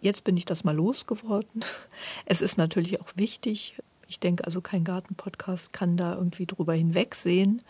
jetzt 0.02 0.24
bin 0.24 0.36
ich 0.36 0.46
das 0.46 0.64
mal 0.64 0.76
losgeworden. 0.76 1.64
Es 2.26 2.42
ist 2.42 2.58
natürlich 2.58 3.02
auch 3.02 3.10
wichtig, 3.16 3.76
ich 4.08 4.20
denke 4.20 4.46
also 4.46 4.62
kein 4.62 4.84
Gartenpodcast 4.84 5.74
kann 5.74 5.98
da 5.98 6.16
irgendwie 6.16 6.46
drüber 6.46 6.74
hinwegsehen, 6.74 7.62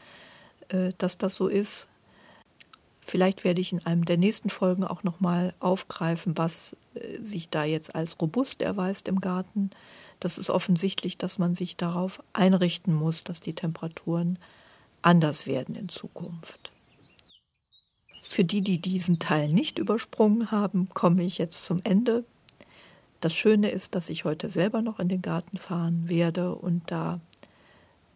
dass 0.97 1.17
das 1.17 1.35
so 1.35 1.47
ist. 1.47 1.87
Vielleicht 3.09 3.43
werde 3.43 3.59
ich 3.59 3.73
in 3.73 3.83
einem 3.87 4.05
der 4.05 4.17
nächsten 4.17 4.49
Folgen 4.49 4.83
auch 4.83 5.01
nochmal 5.01 5.55
aufgreifen, 5.59 6.37
was 6.37 6.77
äh, 6.93 7.19
sich 7.23 7.49
da 7.49 7.63
jetzt 7.63 7.95
als 7.95 8.21
robust 8.21 8.61
erweist 8.61 9.07
im 9.07 9.19
Garten. 9.19 9.71
Das 10.19 10.37
ist 10.37 10.51
offensichtlich, 10.51 11.17
dass 11.17 11.39
man 11.39 11.55
sich 11.55 11.75
darauf 11.75 12.21
einrichten 12.33 12.93
muss, 12.93 13.23
dass 13.23 13.39
die 13.39 13.55
Temperaturen 13.55 14.37
anders 15.01 15.47
werden 15.47 15.73
in 15.73 15.89
Zukunft. 15.89 16.71
Für 18.29 18.43
die, 18.43 18.61
die 18.61 18.79
diesen 18.79 19.17
Teil 19.17 19.51
nicht 19.51 19.79
übersprungen 19.79 20.51
haben, 20.51 20.87
komme 20.89 21.23
ich 21.23 21.39
jetzt 21.39 21.65
zum 21.65 21.81
Ende. 21.83 22.25
Das 23.21 23.33
Schöne 23.33 23.71
ist, 23.71 23.95
dass 23.95 24.09
ich 24.09 24.23
heute 24.23 24.51
selber 24.51 24.83
noch 24.83 24.99
in 24.99 25.09
den 25.09 25.23
Garten 25.23 25.57
fahren 25.57 26.07
werde 26.07 26.53
und 26.53 26.91
da 26.91 27.19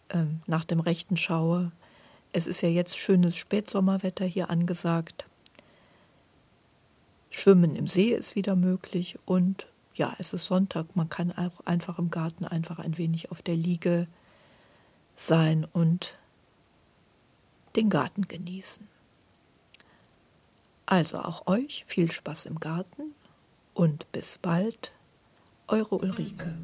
ähm, 0.10 0.42
nach 0.46 0.66
dem 0.66 0.82
Rechten 0.82 1.18
schaue. 1.18 1.72
Es 2.34 2.48
ist 2.48 2.62
ja 2.62 2.70
jetzt 2.70 2.98
schönes 2.98 3.38
Spätsommerwetter 3.38 4.26
hier 4.26 4.50
angesagt. 4.50 5.26
Schwimmen 7.30 7.76
im 7.76 7.88
See 7.88 8.10
ist 8.10 8.36
wieder 8.36 8.56
möglich 8.56 9.20
und 9.26 9.68
ja, 9.94 10.16
es 10.18 10.34
ist 10.34 10.46
Sonntag. 10.46 10.96
Man 10.96 11.10
kann 11.10 11.32
auch 11.32 11.66
einfach 11.66 12.00
im 12.00 12.10
Garten 12.10 12.46
einfach 12.46 12.80
ein 12.80 12.98
wenig 12.98 13.32
auf 13.32 13.44
der 13.44 13.56
Liege 13.56 14.08
sein 15.16 15.66
und 15.72 16.18
den 17.76 17.92
Garten 17.92 18.28
genießen. 18.28 18.88
Also 20.88 21.20
auch 21.20 21.46
euch 21.46 21.86
viel 21.86 22.12
Spaß 22.12 22.48
im 22.48 22.60
Garten 22.60 23.14
und 23.76 24.12
bis 24.12 24.40
bald, 24.42 24.92
eure 25.68 25.98
Ulrike. 25.98 26.56